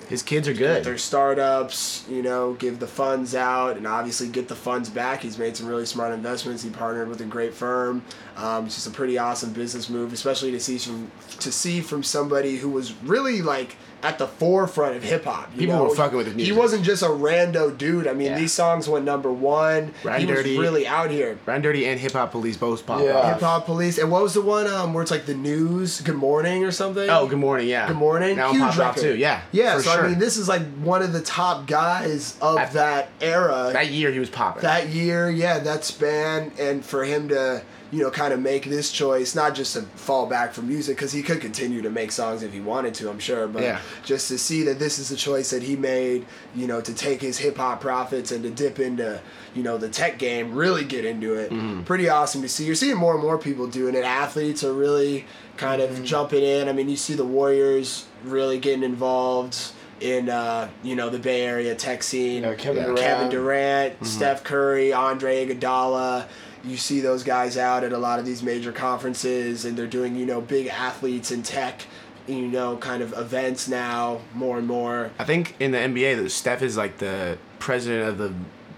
[0.09, 0.85] His kids are good.
[0.85, 5.23] their startups, you know, give the funds out and obviously get the funds back.
[5.23, 6.63] He's made some really smart investments.
[6.63, 8.03] He partnered with a great firm.
[8.37, 12.03] Um, it's just a pretty awesome business move, especially to see from to see from
[12.05, 15.51] somebody who was really like at the forefront of hip hop.
[15.57, 15.85] People know?
[15.85, 18.07] were fucking with his He wasn't just a rando dude.
[18.07, 18.39] I mean, Yeah.
[18.39, 19.93] these songs went number one.
[20.05, 20.51] Ride he Dirty.
[20.51, 21.39] was really out here.
[21.47, 23.13] Run Dirty and Hip Hop Police both pop Yeah.
[23.17, 23.33] off.
[23.33, 26.17] Hip Hop Police, and what was the one um, where it's like the news, Good
[26.17, 27.09] Morning or something?
[27.09, 27.67] Oh, good morning.
[27.67, 27.87] Yeah.
[27.89, 28.37] Good morning.
[28.37, 29.13] Now Huge I'm popped off record.
[29.15, 29.17] too.
[29.19, 29.41] Yeah.
[29.53, 30.05] Yeah, For so sure.
[30.05, 33.71] I mean, this is like one of the top guys of At- that era.
[33.73, 34.63] that year he was popping.
[34.63, 38.91] that year, yeah, that span, and for him to, you know, kind of make this
[38.91, 42.43] choice, not just to fall back from music, because he could continue to make songs
[42.43, 43.81] if he wanted to, I'm sure, but Yeah.
[44.05, 46.27] just to see that this is a choice that he made,
[46.57, 49.21] you know, to take his hip hop profits and to dip into,
[49.55, 51.51] you know, the tech game, really get into it.
[51.53, 51.83] Mm-hmm.
[51.83, 52.65] Pretty awesome to see.
[52.65, 54.05] You're seeing more and more people doing it.
[54.05, 55.25] Athletes are really
[55.57, 56.05] kind of Mm-hmm.
[56.05, 56.69] jumping in.
[56.69, 59.57] I mean, you see the Warriors really getting involved
[60.01, 62.43] in uh, you know the Bay Area tech scene.
[62.43, 62.99] Yeah, Kevin Yeah, Durant.
[63.01, 64.05] Kevin Durant, Mm-hmm.
[64.07, 66.27] Steph Curry, Andre Iguodala.
[66.65, 70.17] You see those guys out at a lot of these major conferences, and they're doing
[70.17, 71.83] you know big athletes in tech,
[72.27, 75.11] you know, kind of events now more and more.
[75.19, 78.33] I think in the NBA, Steph is like the president of the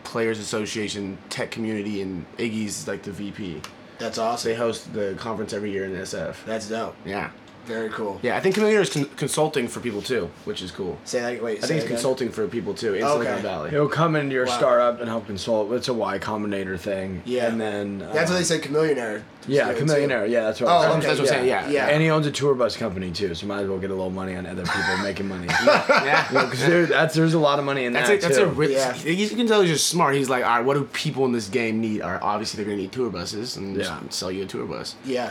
[0.04, 3.62] Players Association tech community, and Iggy's like the VP.
[3.98, 4.50] That's awesome.
[4.50, 6.44] They host the conference every year in SF.
[6.44, 6.94] That's dope.
[7.04, 7.30] Yeah.
[7.66, 8.18] Very cool.
[8.22, 10.98] Yeah, I think Chameleon is con- consulting for people too, which is cool.
[11.04, 11.42] Say that.
[11.42, 11.58] Wait.
[11.58, 11.88] I say think he's that again.
[11.88, 13.24] consulting for people too in Okay.
[13.24, 13.70] Silicon Valley.
[13.70, 14.56] He'll come into your Wow.
[14.56, 15.72] startup and help consult.
[15.72, 17.22] It's a Y Combinator thing.
[17.24, 17.46] Yeah.
[17.48, 18.62] And then uh, That's what they said.
[18.62, 19.22] Chamillionaire.
[19.48, 20.28] Yeah, was Chamillionaire.
[20.28, 20.70] Yeah, that's what.
[20.70, 21.06] Oh, I'm okay.
[21.06, 21.68] That's what I'm saying, yeah.
[21.68, 21.86] Yeah.
[21.86, 24.10] And he owns a tour bus company too, so might as well get a little
[24.10, 25.46] money on other people making money.
[25.48, 26.26] Yeah.
[26.30, 28.44] Because dude, that's there's a lot of money in That's that a, that's too.
[28.44, 28.70] a rich.
[28.72, 28.96] Yeah.
[29.04, 30.14] You can tell he's just smart.
[30.16, 32.02] He's like, all right, what do people in this game need?
[32.02, 34.96] Are obviously they're gonna need tour buses, and just sell you a tour bus.
[35.04, 35.30] Yeah.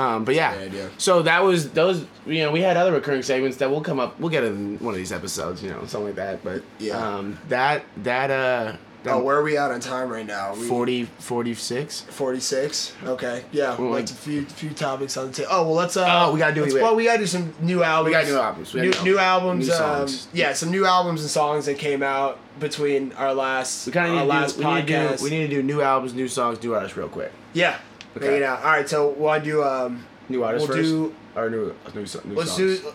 [0.00, 0.90] Um, but yeah, idea.
[0.98, 2.04] so that was those.
[2.26, 4.18] You know, we had other recurring segments that will come up.
[4.20, 5.62] We'll get in one of these episodes.
[5.62, 6.42] You know, something like that.
[6.44, 6.96] But Yeah.
[6.96, 10.54] um, that that uh, that Oh, where are we at on time right now?
[10.54, 12.02] We, 40, 46?
[12.02, 12.92] 46.
[13.06, 13.42] Okay.
[13.50, 13.74] Yeah.
[13.78, 15.48] Well, Let's like- a few few topics on the table.
[15.52, 15.96] Oh well, let's.
[15.96, 18.06] Uh, Oh, we gotta do- Well, we gotta do some new albums.
[18.06, 18.74] We gotta do albums.
[18.74, 19.68] We New, new albums.
[19.68, 23.92] new um, yeah, some new albums and songs that came out between our last We
[23.92, 25.18] kind of our last do, we need podcast.
[25.18, 25.24] do.
[25.24, 27.32] We need to do new albums, new songs, new artists, real quick.
[27.54, 27.76] yeah.
[28.16, 28.36] Okay.
[28.36, 28.44] Okay.
[28.44, 28.88] All right.
[28.88, 30.04] So we'll do um.
[30.28, 32.80] New artists We'll first, do- or new new, new Let's songs.
[32.80, 32.92] do.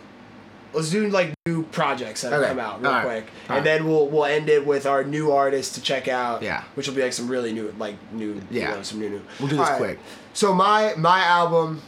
[0.74, 2.50] Let's do like new projects that have Okay.
[2.50, 3.06] come out real All right.
[3.06, 3.64] quick, and right.
[3.64, 6.42] then we'll we'll end it with our new artists to check out.
[6.44, 6.64] Yeah.
[6.76, 8.70] which will be like some really new, like new, Yeah.
[8.72, 9.22] you know, some new new.
[9.40, 9.78] We'll do this All right.
[9.78, 10.00] quick.
[10.34, 11.82] So my my album,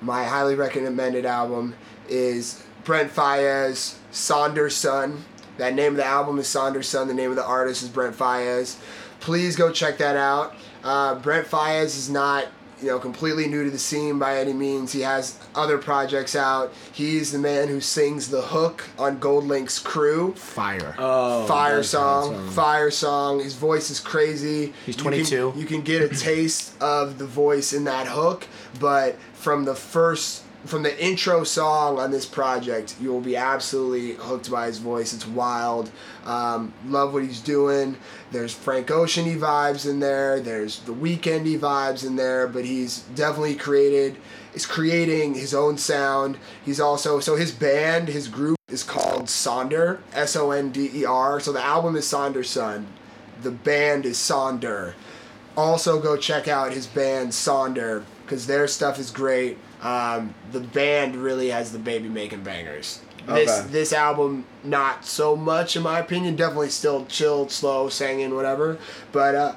[0.00, 1.74] my highly recommended album
[2.08, 5.24] is Brent Faiyaz, Sonder Son.
[5.58, 7.08] That name of the album is Sonder Son.
[7.08, 8.76] The name of the artist is Brent Faiyaz.
[9.20, 10.54] Please go check that out.
[10.84, 12.46] Uh, Brent Faiyaz is not
[12.80, 14.92] you know completely new to the scene by any means.
[14.92, 16.72] He has other projects out.
[16.92, 20.94] He's the man who sings the hook on GoldLink's Crew Fire.
[20.98, 23.40] Oh, fire that's a good song, fire song.
[23.40, 24.74] His voice is crazy.
[24.84, 25.54] He's You can- 22.
[25.56, 28.46] You can, get a taste of the voice in that hook,
[28.78, 34.12] but from the first, from the intro song on this project, you will be absolutely
[34.12, 35.12] hooked by his voice.
[35.12, 35.90] It's wild.
[36.24, 37.96] Um, love what he's doing.
[38.32, 40.40] There's Frank Oceany vibes in there.
[40.40, 44.16] There's the Weekendy vibes in there, but he's definitely created.
[44.54, 46.38] Is creating his own sound.
[46.64, 51.04] He's also so his band, his group is called Sonder, S O N D E
[51.04, 51.40] R.
[51.40, 52.86] So the album is Sonder Son.
[53.42, 54.94] The band is Sonder.
[55.58, 59.58] Also, go check out his band Sonder because their stuff is great.
[59.86, 63.00] Um, the band really has the baby making bangers.
[63.26, 63.68] This Okay.
[63.70, 66.36] this album not so much in my opinion.
[66.36, 68.78] Definitely still chilled, slow, singing, whatever.
[69.12, 69.54] But uh,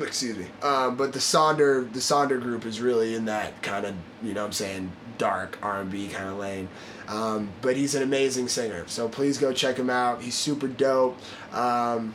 [0.00, 0.46] excuse me.
[0.62, 4.42] Um, but the Sonder the Sonder group is really in that kind of you know
[4.42, 6.68] what I'm saying dark R and B kind of lane.
[7.08, 10.22] Um, but he's an amazing singer, so please go check him out.
[10.22, 11.16] He's super dope.
[11.52, 12.14] Um,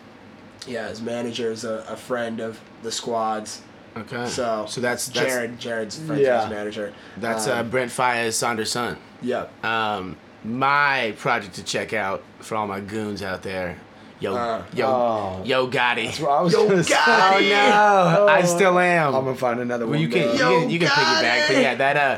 [0.67, 3.61] yeah, his manager is a, a friend of the squads.
[3.95, 4.27] Okay.
[4.27, 5.59] So so that's that's Jared.
[5.59, 6.47] Jared's friend Yeah.
[6.49, 6.93] manager.
[7.17, 8.97] that's uh, Um, Brent Faiyaz, Sonder Son.
[9.21, 9.63] Yep.
[9.65, 13.77] Um, my project to check out for all my goons out there.
[14.19, 15.41] Yo, Uh, yo, oh.
[15.43, 16.05] yo, Gotti.
[16.05, 16.95] That's what I was Yo, gonna say.
[16.95, 18.45] Oh, no, I Oh.
[18.45, 19.13] still am.
[19.15, 20.01] I'm gonna find another well, one.
[20.01, 20.49] you can, you bro.
[20.51, 21.61] Yo, can, you can piggyback, but Gotti!
[21.61, 22.17] yeah, that uh,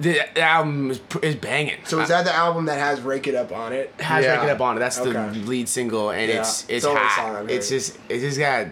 [0.00, 1.78] The album is, pr- is banging.
[1.84, 3.92] So is that the album that has "Rake It Up" on it?
[3.98, 4.36] has Yeah.
[4.38, 4.80] Break It Up on it.
[4.80, 5.10] That's the
[5.44, 6.40] lead single, and Yeah.
[6.40, 7.16] it's It's it's the hot.
[7.16, 8.66] song I've It's just it's just got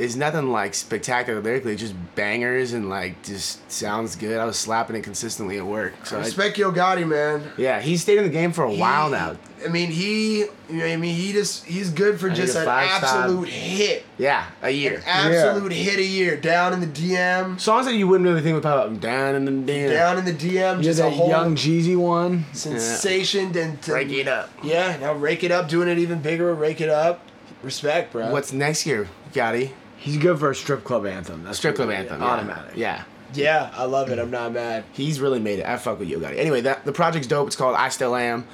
[0.00, 4.38] it's nothing like spectacular lyrically, just bangers and like just sounds good.
[4.38, 5.92] I was slapping it consistently at work.
[6.06, 7.52] So I, Respect Yo Gotti, man.
[7.58, 9.36] yeah, he's stayed in the game for a while now.
[9.64, 10.38] I mean, he.
[10.70, 13.48] You know, I mean, he just he's good for I just an a five-star- absolute
[13.48, 15.02] hit, Yeah, a year.
[15.04, 16.36] absolute hit a year.
[16.36, 19.00] Down in the DM, Songs that you wouldn't really think would pop up.
[19.00, 19.90] Down in the DM.
[19.90, 22.44] down in the DM, You just that a whole young Jeezy one.
[22.52, 23.56] sensation.
[23.58, 24.48] And to, Break it up.
[24.62, 26.54] Yeah, now rake it up, doing it even bigger.
[26.54, 27.20] Rake it up.
[27.62, 28.30] Respect, bro.
[28.30, 29.72] What's next year, Gotti?
[30.00, 31.44] He's good for a strip club anthem.
[31.44, 32.20] That's Strip club anthem.
[32.20, 32.26] yeah.
[32.26, 32.72] Automatic.
[32.76, 33.04] Yeah.
[33.34, 34.18] Yeah, I love it.
[34.18, 34.82] I'm not mad.
[34.92, 35.66] He's really made it.
[35.66, 36.36] I fuck with Yo Gotti.
[36.38, 37.46] Anyway, that the project's dope.
[37.46, 38.44] It's called I Still Am.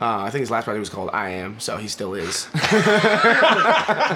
[0.00, 2.46] Uh, I think his last project was called I Am, so he still is.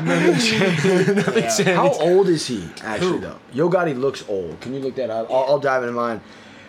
[0.07, 1.61] Nothing changed.
[1.69, 3.19] How old is he actually Who?
[3.21, 3.39] though?
[3.53, 4.61] Yo Gotti looks old.
[4.61, 5.31] Can you look that up?
[5.31, 6.21] I'll, I'll dive into mine.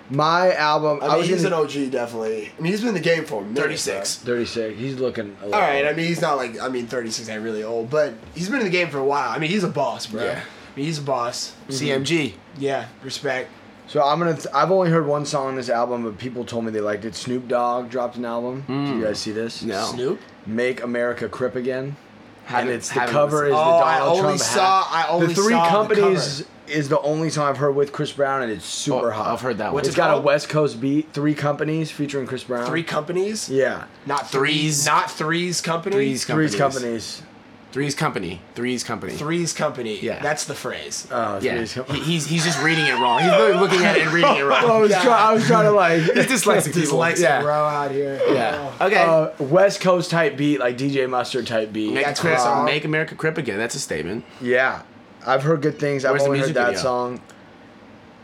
[0.09, 0.99] My album.
[1.01, 2.51] I mean, was he's gonna- an OG, definitely.
[2.57, 4.15] I mean, he's been in the game for a minute, 36.
[4.17, 4.79] 36.
[4.79, 5.35] He's looking.
[5.41, 5.89] A All right, older.
[5.89, 8.65] I mean, he's not like I mean, 36 ain't really old, but he's been in
[8.65, 9.29] the game for a while.
[9.29, 10.23] I mean, he's a boss, bro.
[10.23, 10.39] Yeah.
[10.41, 11.53] I mean, he's a boss.
[11.69, 12.03] Mm-hmm.
[12.03, 12.33] CMG.
[12.57, 13.49] Yeah, respect.
[13.87, 14.33] So I'm gonna.
[14.35, 17.05] Th- I've only heard one song on this album, but people told me they liked
[17.05, 17.15] it.
[17.15, 18.63] Snoop Dogg dropped an album.
[18.67, 18.87] Mm.
[18.87, 19.61] Do you guys see this?
[19.63, 19.85] No.
[19.85, 20.19] Snoop.
[20.45, 21.95] Make America Crip Again.
[22.45, 23.67] Haven't- and it's the cover is listened.
[23.67, 25.05] the Oh, I only Trump saw- hat.
[25.05, 25.41] I only saw.
[25.41, 28.51] the three saw the companies is the only song I've heard with Chris Brown, and
[28.51, 29.27] it's super Oh, hot.
[29.33, 29.89] I've heard that What's one.
[29.89, 30.21] It's it got a?
[30.21, 31.11] West Coast beat.
[31.13, 32.65] Three companies featuring Chris Brown.
[32.67, 33.49] Three companies.
[33.49, 33.85] Yeah.
[34.05, 34.83] Not Threes.
[34.83, 34.85] threes.
[34.85, 35.95] Not threes company.
[35.95, 36.81] Threes Three's companies.
[36.81, 37.21] companies.
[37.73, 38.41] Three's Company.
[38.55, 39.13] Three's Company.
[39.13, 39.99] Threes company.
[39.99, 40.23] Yeah.
[40.23, 41.05] That's the phrase.
[41.11, 41.57] Oh, Yeah.
[41.63, 43.19] Three's He, he's, he's just reading it wrong.
[43.19, 44.63] He's literally looking at it and reading it wrong.
[44.63, 44.81] I wrong.
[44.81, 46.01] was, try- I was trying to like.
[46.01, 46.73] He's dyslexic.
[46.73, 46.97] people.
[46.97, 47.41] Dyslexic Yeah.
[47.41, 48.19] bro out here.
[48.29, 48.73] Yeah.
[48.79, 48.85] Oh.
[48.87, 48.95] Okay.
[49.03, 51.93] Uh, West Coast type beat, like DJ Mustard type beat.
[51.93, 53.57] make, that's Chris, make America Crip again.
[53.59, 54.23] That's a statement.
[54.41, 54.81] Yeah,
[55.25, 56.03] I've heard good things.
[56.03, 56.81] Where's I've only heard that video?
[56.81, 57.21] song.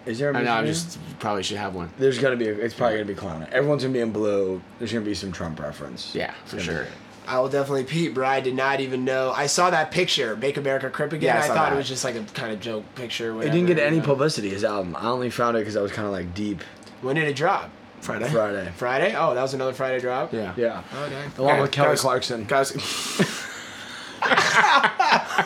[0.06, 0.52] Is there a I music know.
[0.58, 0.74] I'm video?
[0.74, 1.90] just probably should have one.
[1.98, 2.48] There's gonna be.
[2.50, 3.48] A, it's probably gonna be clown.
[3.52, 4.62] Everyone's gonna be in blue.
[4.80, 6.14] There's gonna be some Trump reference.
[6.14, 6.88] Yeah, for sure.
[7.26, 8.28] I will definitely peep, bro.
[8.28, 9.32] I did not even know.
[9.32, 11.34] I saw that picture, Make America Crip Again.
[11.34, 11.74] Yeah, I I, thought that.
[11.74, 13.42] it was just like a kind of joke picture.
[13.42, 14.04] It didn't get any know.
[14.06, 14.50] publicity.
[14.50, 14.94] His album.
[14.98, 16.62] I only found it because I was kind of like deep.
[17.02, 17.70] When did it drop?
[18.02, 18.28] Friday.
[18.30, 18.70] Friday.
[18.76, 19.16] Friday?
[19.18, 20.34] Oh, that was another Friday drop.
[20.34, 20.54] Yeah.
[20.58, 20.84] Yeah.
[20.94, 21.32] Oh, dang.
[21.38, 22.44] Along Okay, with Kelly guys- Clarkson.
[22.44, 22.72] Guys,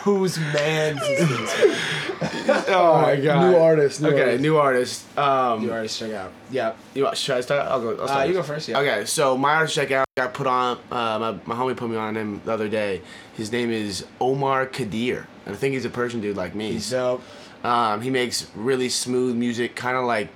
[0.03, 1.73] Whose man's is this?
[2.69, 3.51] oh my god.
[3.51, 4.01] New artist.
[4.01, 4.41] New okay, artist.
[4.41, 5.17] new artist.
[5.17, 6.31] Um, You already check out.
[6.51, 6.77] Yep.
[6.93, 7.67] you want, should I start?
[7.67, 7.95] I'll go.
[7.95, 8.27] I'll Uh, start.
[8.27, 8.67] you go first.
[8.67, 8.79] Yeah.
[8.79, 10.77] Okay, so my artist check out got put on.
[10.91, 13.01] Uh, my, my homie put me on him the other day.
[13.35, 16.79] His name is Omar Kadir, and I think he's a Persian dude like me.
[16.79, 17.21] So,
[17.63, 20.29] Um, he makes really smooth music, kind of like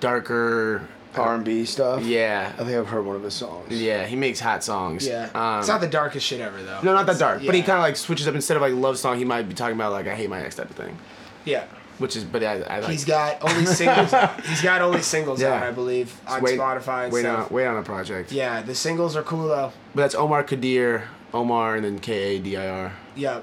[0.00, 0.86] darker.
[1.18, 2.02] R&B stuff.
[2.04, 3.70] Yeah, I think I've heard one of his songs.
[3.70, 4.06] yeah.
[4.06, 5.06] He makes hot songs.
[5.06, 5.28] yeah.
[5.34, 6.80] Um, it's not the darkest shit ever, though.
[6.82, 8.98] no, not that dark, but he kind of like switches up instead of like love
[8.98, 9.18] song.
[9.18, 10.96] He might be talking about like I hate my ex type of thing,
[11.44, 11.64] Yeah.
[11.98, 12.90] which is but I, I like.
[12.90, 14.12] He's got only singles.
[14.46, 15.54] he's got only singles Yeah.
[15.54, 17.50] out, I believe, on wait, Spotify and wait stuff.
[17.50, 18.32] on wait on a project.
[18.32, 19.72] Yeah, the singles are cool though.
[19.94, 22.92] But that's Omar Kadir, Omar, and then K A D I R.
[23.14, 23.40] Yeah,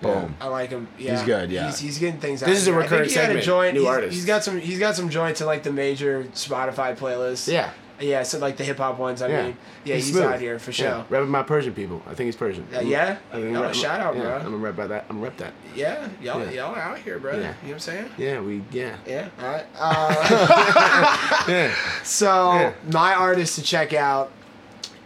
[0.00, 0.34] Boom.
[0.40, 0.86] I like him.
[0.98, 1.66] Yeah, He's good, yeah.
[1.66, 2.42] he's, he's getting things.
[2.42, 2.80] out This is a here.
[2.80, 3.74] I think recurring he had segment, A joint.
[3.74, 4.14] new he's, artist.
[4.14, 4.60] He's got some.
[4.60, 7.52] He's got some joints in like the major Spotify playlists.
[7.52, 7.70] Yeah.
[8.00, 9.22] Yeah, so like the hip hop ones.
[9.22, 9.42] I Yeah.
[9.46, 10.86] mean, yeah, He's he's, out here for sure.
[10.86, 12.00] Yeah, repping my Persian people.
[12.06, 12.64] I think he's Persian.
[12.72, 13.16] Uh, yeah?
[13.32, 14.34] I think Oh, rep- shout out, yeah, bro.
[14.36, 15.06] I'm gonna rep by that.
[15.10, 15.52] I'm gonna rep that.
[15.74, 16.50] Yeah, y'all, Yeah.
[16.52, 17.32] y'all are out here, bro.
[17.32, 17.38] Yeah.
[17.38, 18.10] You know what I'm saying?
[18.16, 18.94] Yeah, we yeah.
[19.04, 19.28] Yeah.
[19.40, 19.66] All right.
[19.76, 21.74] Uh, Yeah.
[22.04, 22.72] so Yeah.
[22.92, 24.30] my artist to check out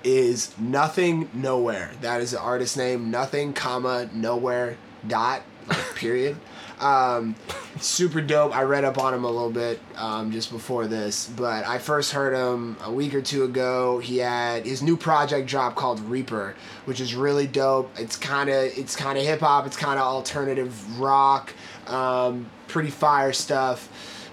[0.04, 1.92] is Nothing Nowhere.
[2.00, 3.10] That is the artist name.
[3.10, 4.76] Nothing, comma nowhere
[5.06, 6.36] dot like, period.
[6.80, 7.36] Um,
[7.78, 8.54] super dope.
[8.54, 12.12] I read up on him a little bit um, just before this, but I first
[12.12, 14.00] heard him a week or two ago.
[14.00, 17.96] He had his new project drop called Reaper, which is really dope.
[17.98, 19.66] It's kind of it's kind of hip hop.
[19.66, 21.54] It's kind of alternative rock.
[21.86, 23.88] Um, pretty fire stuff.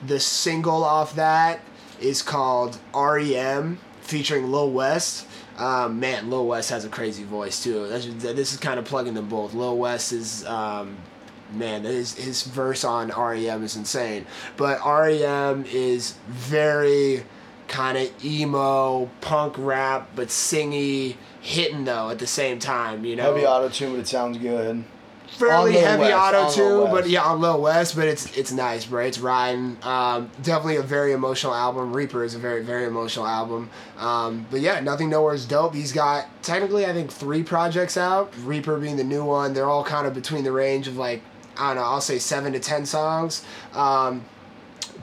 [0.08, 1.60] The single off that
[2.02, 5.28] is called REM, featuring Lil West.
[5.60, 7.88] Um, man, Lil West has a crazy voice too.
[7.88, 9.54] That's this is kind of plugging them both.
[9.54, 10.98] Lil West is, um,
[11.52, 14.26] man, his his verse on REM is insane.
[14.56, 17.24] But REM is very
[17.68, 23.04] kind of emo punk rap, but singy, hitting though at the same time.
[23.04, 24.86] You know, Heavy auto tune, but it sounds good.
[25.38, 29.06] Fairly heavy West, auto tune, but yeah, on Lil West, but it's it's nice, bro.
[29.06, 29.78] It's riding.
[29.84, 31.94] Um, definitely a very emotional album.
[31.94, 33.70] Reaper is a very very emotional album.
[33.98, 35.74] Um, but yeah, Nothing Nowhere is dope.
[35.76, 38.34] He's got technically I think three projects out.
[38.44, 39.54] Reaper being the new one.
[39.54, 41.22] They're all kind of between the range of like
[41.58, 41.90] I don't know.
[41.90, 43.44] I'll say seven to ten songs.
[43.74, 44.26] Um,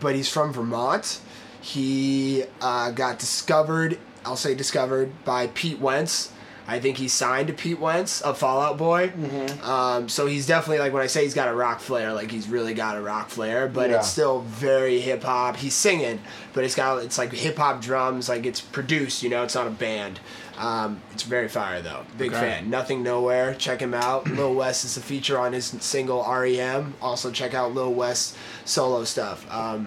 [0.01, 1.21] but he's from Vermont.
[1.61, 6.33] He uh, got discovered, I'll say discovered, by Pete Wentz.
[6.69, 9.09] I think he signed to Pete Wentz, a Fall Out Boy.
[9.09, 9.65] Mm-hmm.
[9.65, 12.49] Um, so he's definitely like when I say he's got a rock flair, like he's
[12.49, 13.99] really got a rock flair, but Yeah.
[13.99, 15.57] it's still very hip hop.
[15.57, 16.21] He's singing,
[16.55, 19.23] but it's got it's like hip hop drums, like it's produced.
[19.23, 20.19] You know, it's not a band.
[20.59, 22.05] Um, it's very fire though.
[22.19, 22.41] Big Okay.
[22.41, 22.69] fan.
[22.71, 23.55] Nothing Nowhere.
[23.55, 24.27] Check him out.
[24.31, 26.95] Lil West is a feature on his single REM.
[27.01, 29.47] Also check out Lil West solo stuff.
[29.53, 29.87] Um,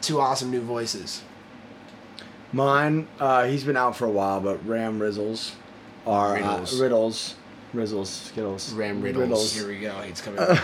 [0.00, 1.22] two awesome new voices.
[2.52, 5.52] Mine, uh, he's been out for a while, but Ram Rizzles
[6.06, 6.80] are Riddles.
[6.80, 7.34] Uh, Riddles,
[7.74, 9.54] Rizzles, Skittles, Ram Riddles.
[9.54, 9.98] Here we go.
[10.00, 10.40] It's coming.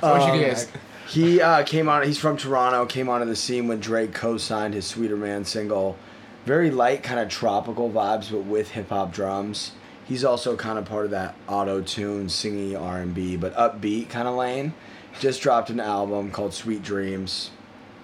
[0.00, 0.68] What you guys?
[1.10, 2.04] He uh, came on.
[2.04, 2.86] He's from Toronto.
[2.86, 5.96] Came onto the scene when Drake co-signed his Sweeterman single.
[6.44, 9.72] Very light, kind of tropical vibes, but with hip hop drums.
[10.06, 14.08] He's also kind of part of that auto tune, singing R and B, but upbeat
[14.08, 14.72] kind of lane.
[15.18, 17.50] Just dropped an album called Sweet Dreams.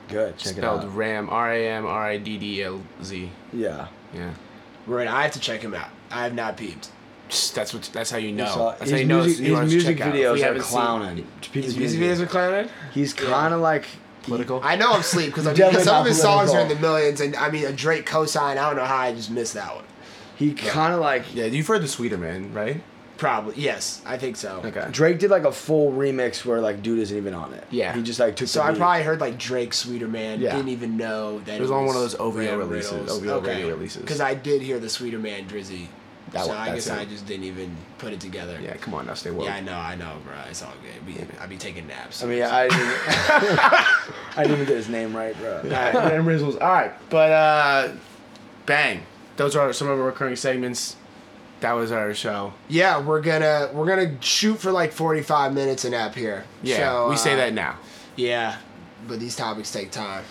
[0.09, 0.97] Good, check Spelled it out.
[0.97, 3.31] Ram R A M R I D D L Z.
[3.53, 3.87] Yeah.
[4.13, 4.35] Yeah.
[4.87, 5.09] Right.
[5.09, 5.89] I have to check him out.
[6.11, 6.91] I have not peeped.
[7.55, 7.91] That's what.
[7.93, 8.47] That's how you know.
[8.47, 9.23] So that's his how you know.
[9.25, 10.15] music, it's- his music check out.
[10.17, 11.27] If videos are clowning.
[11.53, 12.69] His music videos are clowning.
[12.95, 13.87] He's kind of like
[14.23, 14.61] Political.
[14.65, 16.69] I know I'm sleep because I mean, Definitely some not of his songs are in
[16.69, 16.99] the political.
[16.99, 18.53] millions, and I mean a Drake cosign.
[18.53, 19.85] I don't know how I just missed that one.
[20.37, 22.83] he kind of like yeah, you've heard the Sweeterman, right?
[23.19, 24.61] Probably yes, I think so.
[24.65, 24.87] Okay.
[24.91, 27.65] Drake did like a full remix where like dude isn't even on it.
[27.71, 27.95] Yeah.
[27.95, 28.49] He just like took.
[28.49, 28.79] So the I beat.
[28.79, 30.39] probably heard like Drake Sweeterman.
[30.41, 30.55] Yeah.
[30.55, 33.23] Didn't even know that It was on one of those OVO Ram releases, Riddles.
[33.23, 34.03] OVO radio releases.
[34.03, 35.87] Because I did hear the Sweeterman Drizzy.
[36.33, 36.93] That so one- I guess it.
[36.93, 38.59] I just didn't even put it together.
[38.61, 39.47] Yeah, come on now, stay woke.
[39.47, 40.35] Yeah, I know, I know, bro.
[40.51, 41.07] It's all good.
[41.07, 42.23] Be, I be taking naps.
[42.23, 42.79] I mean, I didn't,
[44.37, 45.59] I didn't even get his name right, bro.
[45.59, 46.61] All right, Ram Rizzles.
[46.61, 47.93] All right, but uh,
[48.67, 49.03] bang.
[49.37, 50.97] Those are some of our recurring segments.
[51.61, 52.53] That was our show.
[52.69, 56.45] Yeah, we're gonna we're gonna shoot for like forty five minutes and up here.
[56.63, 57.79] Yeah, so, we uh, say that uh, now.
[58.15, 58.57] Yeah,
[59.09, 60.25] but these topics take time.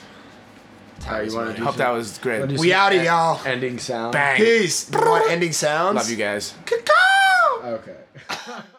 [1.04, 2.58] How you want to Hope that was great.
[2.60, 3.42] We out of y'all.
[3.46, 4.14] Ending sound.
[4.14, 4.38] Bang.
[4.38, 4.90] Peace.
[4.92, 5.96] You want ending sounds?
[5.96, 6.54] Love you guys.
[6.66, 7.68] Ka-ka!
[7.68, 8.62] Okay.